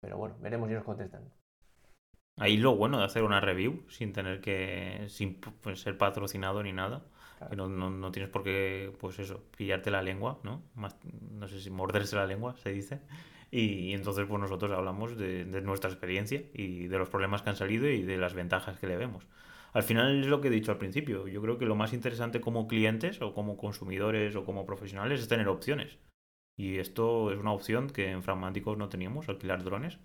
[0.00, 1.30] Pero bueno, veremos si nos contestan.
[2.38, 6.72] Ahí lo bueno de hacer una review sin tener que sin pues, ser patrocinado ni
[6.72, 7.04] nada.
[7.48, 10.62] Que no, no, tienes por qué, pues eso, pillarte la lengua, ¿no?
[10.74, 10.96] Más,
[11.32, 13.00] no sé si morderse la lengua, se dice.
[13.50, 17.56] Y, entonces, pues nosotros hablamos de, de, nuestra experiencia y de los problemas que han
[17.56, 19.26] salido y de las ventajas que le vemos.
[19.72, 21.28] Al final es lo que he dicho al principio.
[21.28, 25.28] Yo creo que lo más interesante como clientes o como consumidores o como profesionales es
[25.28, 25.98] tener opciones.
[26.56, 29.98] Y esto es una opción que en Fragmáticos no teníamos, alquilar drones.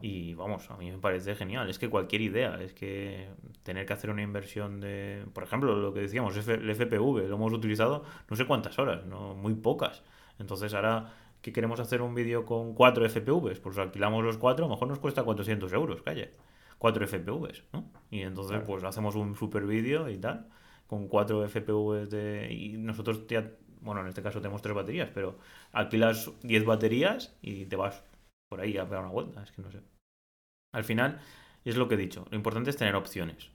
[0.00, 1.68] Y vamos, a mí me parece genial.
[1.68, 3.28] Es que cualquier idea, es que
[3.62, 7.52] tener que hacer una inversión de, por ejemplo, lo que decíamos, el FPV, lo hemos
[7.52, 10.02] utilizado no sé cuántas horas, no muy pocas.
[10.38, 14.68] Entonces ahora que queremos hacer un vídeo con cuatro FPVs, pues alquilamos los cuatro, a
[14.68, 16.32] lo mejor nos cuesta 400 euros, calle.
[16.78, 17.84] Cuatro FPVs, ¿no?
[18.10, 20.48] Y entonces pues hacemos un super vídeo y tal,
[20.86, 22.52] con cuatro FPVs de...
[22.52, 23.50] Y nosotros ya
[23.82, 25.36] bueno, en este caso tenemos tres baterías, pero
[25.72, 28.04] alquilas 10 baterías y te vas
[28.52, 29.80] por ahí a pegar una vuelta, es que no sé.
[30.74, 31.22] Al final,
[31.64, 33.50] es lo que he dicho, lo importante es tener opciones.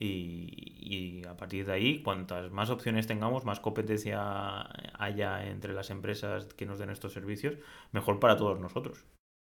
[0.00, 4.68] Y, a partir de ahí, cuantas más opciones tengamos, más competencia
[5.00, 7.56] haya entre las empresas que nos den estos servicios,
[7.90, 9.04] mejor para todos nosotros.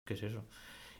[0.07, 0.45] ¿Qué es eso?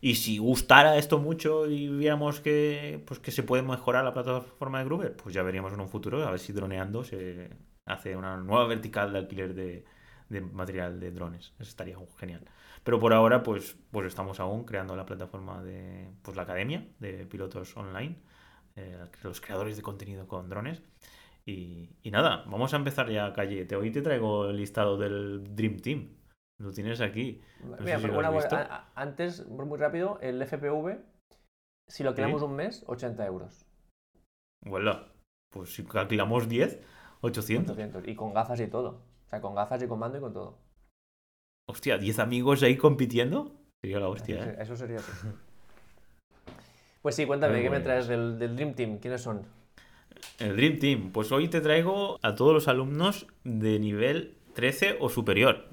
[0.01, 4.79] Y si gustara esto mucho y viéramos que, pues, que se puede mejorar la plataforma
[4.79, 7.49] de Gruber, pues ya veríamos en un futuro a ver si droneando se,
[7.87, 9.85] hace una nueva vertical de alquiler de,
[10.29, 11.53] material de drones.
[11.59, 12.45] Eso estaría genial.
[12.83, 17.25] Pero por ahora, pues, pues estamos aún creando la plataforma de pues, la academia de
[17.25, 18.15] pilotos online,
[18.75, 20.81] eh, los creadores de contenido con drones.
[21.45, 23.65] Y, nada, vamos a empezar ya, Calle.
[23.65, 26.09] Te, hoy te traigo el listado del Dream Team.
[26.57, 27.41] Lo tienes aquí.
[28.95, 30.97] antes, muy rápido, el FPV,
[31.87, 33.65] si lo creamos un mes, 80 euros.
[34.63, 35.05] Bueno,
[35.51, 36.81] pues si calculamos 10,
[37.21, 37.77] 800.
[38.07, 39.01] Y con gafas y todo.
[39.35, 40.57] Sea, con gafas y con mando y con todo.
[41.67, 43.51] Hostia, ¿10 amigos ahí compitiendo?
[43.81, 44.55] Sería la hostia, eso, ¿eh?
[44.59, 44.99] Eso sería
[47.01, 48.99] Pues sí, cuéntame, ¿qué me traes del, Dream Team?
[48.99, 49.43] ¿Quiénes son?
[50.39, 51.11] El Dream Team.
[51.11, 55.69] Pues hoy te traigo a todos los alumnos de nivel 13 o superior.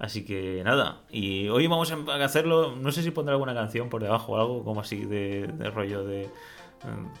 [0.00, 4.02] Así que nada, y hoy vamos a hacerlo, no sé si pondré alguna canción por
[4.02, 6.28] debajo o algo como así de rollo de,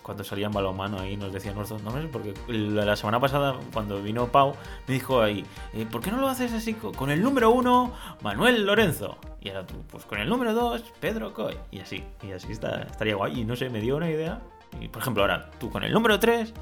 [0.02, 4.54] cuando salían balonmano ahí nos decían nuestros nombres, porque la semana pasada cuando vino Pau
[4.86, 7.92] me dijo ahí, eh, ¿por qué no lo haces así con el número uno,
[8.22, 9.18] Manuel Lorenzo?
[9.40, 11.56] Y ahora tú, pues con el número dos, Pedro Coy.
[11.70, 13.40] Y así, y así está, estaría guay.
[13.40, 14.40] Y no sé, me dio una idea.
[14.80, 16.52] Y por ejemplo, ahora tú con el número tres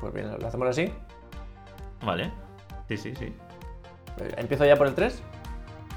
[0.00, 0.92] Pues bien, ¿lo hacemos así?
[2.04, 2.30] Vale,
[2.88, 3.32] sí, sí, sí.
[4.18, 5.22] Eh, ¿Empiezo ya por el 3?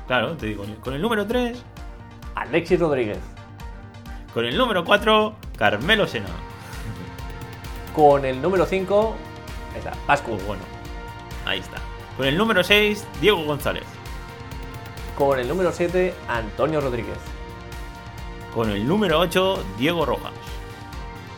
[0.07, 1.63] Claro, te digo, con el número 3.
[2.35, 3.19] Alexis Rodríguez.
[4.33, 6.29] Con el número 4, Carmelo Sena.
[7.93, 9.15] Con el número 5,
[9.77, 10.37] está, Pascu.
[10.47, 10.63] Bueno,
[11.45, 11.77] ahí está.
[12.15, 13.83] Con el número 6, Diego González.
[15.17, 17.17] Con el número 7, Antonio Rodríguez.
[18.55, 20.31] Con el número 8, Diego Rojas.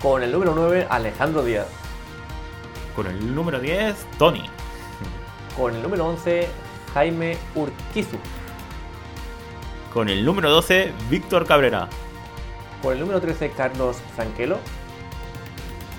[0.03, 1.67] Con el número 9, Alejandro Díaz.
[2.95, 4.43] Con el número 10, Tony.
[5.57, 6.47] Con el número 11,
[6.93, 8.17] Jaime Urquizu.
[9.91, 11.89] Con el número 12, Víctor Cabrera.
[12.81, 14.57] Con el número 13, Carlos Franquelo.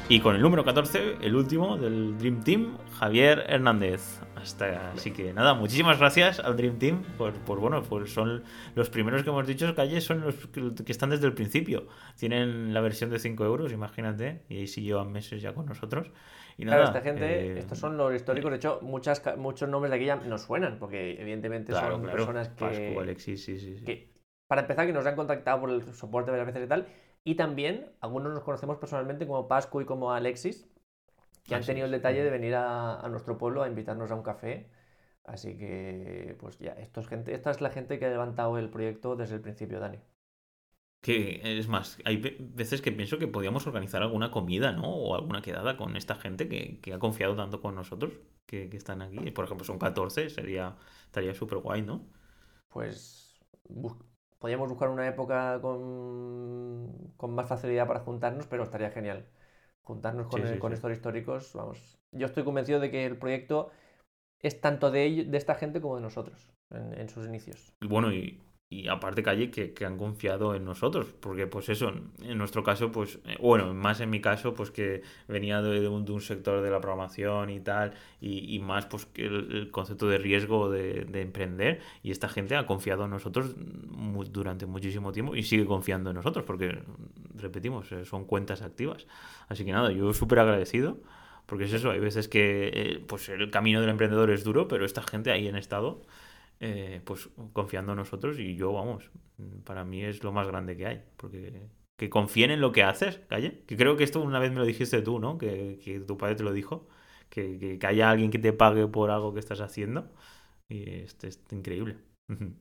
[0.09, 4.19] Y con el número 14, el último del Dream Team, Javier Hernández.
[4.35, 8.43] Hasta, así que nada, muchísimas gracias al Dream Team por, bueno, pues son
[8.75, 10.35] los primeros que hemos dicho, Calle, son los
[10.85, 11.87] que están desde el principio.
[12.19, 16.11] Tienen la versión de 5 euros, imagínate, y ahí sí llevan meses ya con nosotros.
[16.59, 19.93] Y nada, claro, esta gente, eh, estos son los históricos, de hecho, muchas, muchos nombres
[19.93, 22.65] de aquí ya nos suenan, porque evidentemente son personas que...
[22.65, 24.09] Pascu, Alexis, sí, sí, sí
[24.53, 26.87] para empezar, que nos han contactado por el soporte varias veces y tal.
[27.25, 30.69] Y también, algunos nos conocemos personalmente como Pascu y como Alexis,
[31.43, 34.69] que han tenido el detalle de venir a, nuestro pueblo a invitarnos a un café.
[35.25, 38.69] Así que, pues ya, esto es gente, esta es la gente que ha levantado el
[38.69, 40.01] proyecto desde el principio, Dani.
[41.01, 44.95] Que es más, hay veces que pienso que podíamos organizar alguna comida, ¿no?
[44.95, 48.13] O alguna quedada con esta gente que, ha confiado tanto con nosotros,
[48.45, 49.31] que, están aquí.
[49.31, 50.77] Por ejemplo, son 14, sería,
[51.07, 52.07] estaría súper guay, ¿no?
[52.69, 53.23] Pues
[54.43, 59.25] podríamos buscar una época con, con más facilidad para juntarnos, pero estaría genial.
[59.83, 61.97] Juntarnos con, con estos históricos, vamos.
[62.11, 63.71] Yo estoy convencido de que el proyecto
[64.41, 67.73] es tanto de, ellos, de esta gente como de nosotros en, en sus inicios.
[67.81, 68.43] Y bueno, y
[68.73, 71.93] y aparte calle que, que, han confiado en nosotros porque pues eso
[72.23, 76.07] en nuestro caso pues eh, bueno más en mi caso pues que venía de, un,
[76.07, 80.09] de un, sector de la programación y tal y, y más pues que el, concepto
[80.09, 83.55] de riesgo de, de, emprender y esta gente ha confiado en nosotros
[84.31, 86.79] durante muchísimo tiempo y sigue confiando en nosotros porque
[87.37, 89.07] repetimos eh, son cuentas activas.
[89.49, 90.99] Así que nada yo súper agradecido
[91.47, 94.87] porque es eso hay veces que eh, pues el camino del emprendedor es duro pero
[94.87, 96.01] esta gente ahí en estado
[96.65, 99.11] eh, pues confiando en nosotros y yo, vamos,
[99.65, 103.19] para mí es lo más grande que hay, porque que confíen en lo que haces,
[103.29, 105.39] calle, que creo que esto una vez me lo dijiste tú, ¿no?
[105.39, 106.87] Que, tu padre te lo dijo,
[107.29, 110.09] que, que, haya alguien que te pague por algo que estás haciendo,
[110.69, 111.97] y este es increíble.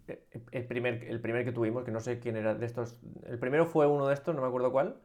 [0.08, 3.38] Eh, el primer, el primer que tuvimos, que no sé quién era de estos, el
[3.38, 5.00] primero fue uno de estos, no me acuerdo cuál,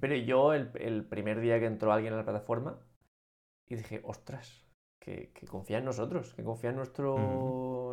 [0.00, 2.76] pero yo el, el primer día que entró alguien a la plataforma,
[3.68, 4.64] y dije, ostras,
[5.04, 7.14] que, confía en nosotros, que confía en nuestro,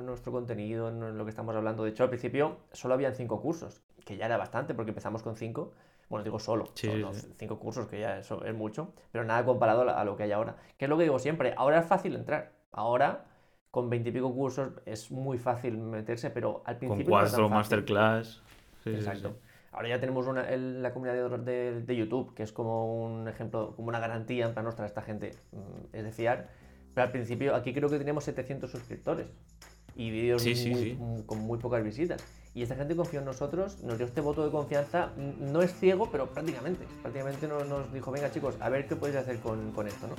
[0.05, 1.83] nuestro contenido, en lo que estamos hablando.
[1.83, 5.35] De hecho, al principio solo habían cinco cursos, que ya era bastante porque empezamos con
[5.35, 5.73] cinco.
[6.09, 10.17] Bueno, digo solo, cinco cursos, que ya eso es mucho, pero nada comparado a lo
[10.17, 10.57] que hay ahora.
[10.77, 12.51] Que es lo que digo siempre, ahora es fácil entrar.
[12.73, 13.25] Ahora,
[13.69, 17.05] con veintipico cursos, es muy fácil meterse, pero al principio...
[17.05, 18.41] Con cuatro masterclass.
[18.85, 19.37] Exacto.
[19.71, 23.87] Ahora ya tenemos una, la comunidad de, de, YouTube, que es como un ejemplo, como
[23.87, 26.49] una garantía en plan, nuestra esta gente mm, es de fiar
[26.93, 29.27] pero al principio, aquí creo que teníamos 700 suscriptores
[29.95, 30.43] y vídeos
[31.25, 32.23] con muy pocas visitas.
[32.53, 36.09] Y esta gente confió en nosotros, nos dio este voto de confianza, no es ciego,
[36.11, 36.85] pero prácticamente.
[37.01, 40.15] Prácticamente nos, nos dijo, venga chicos, a ver qué podéis hacer con, con esto, ¿no?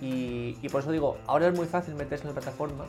[0.00, 2.86] Y, y, por eso digo, ahora es muy fácil meterse en la plataforma,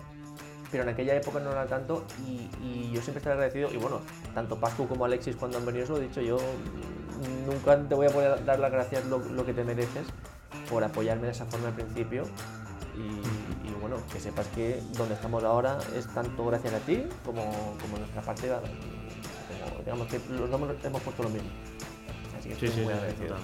[0.72, 3.70] pero en aquella época no era tanto y, y yo siempre estoy agradecido.
[3.74, 4.00] Y bueno,
[4.34, 6.38] tanto Pascu como Alexis cuando han venido, eso lo he dicho, yo
[7.46, 10.08] nunca te voy a poder dar las gracias lo, lo que te mereces
[10.70, 12.24] por apoyarme de esa forma al principio
[12.96, 17.44] y, bueno, que sepas que donde estamos ahora es tanto gracias a ti como,
[17.82, 21.50] como nuestra parte, como, digamos que los dos hemos puesto lo mismo.
[22.38, 23.36] Así que estoy muy agradecido.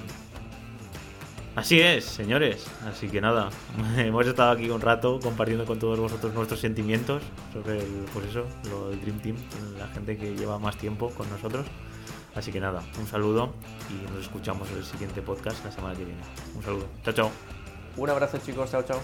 [1.58, 2.68] Así es, señores.
[2.88, 3.50] Así que nada,
[3.98, 8.46] hemos estado aquí un rato compartiendo con todos vosotros nuestros sentimientos sobre el, pues eso,
[8.70, 9.36] lo del Dream Team,
[9.80, 11.66] la gente que lleva más tiempo con nosotros.
[12.36, 13.56] Así que nada, un saludo
[13.90, 16.22] y nos escuchamos en el siguiente podcast la semana que viene.
[16.56, 16.86] Un saludo.
[17.04, 17.32] Chao, chao.
[17.98, 19.00] Un abrazo chicos, chao, chao.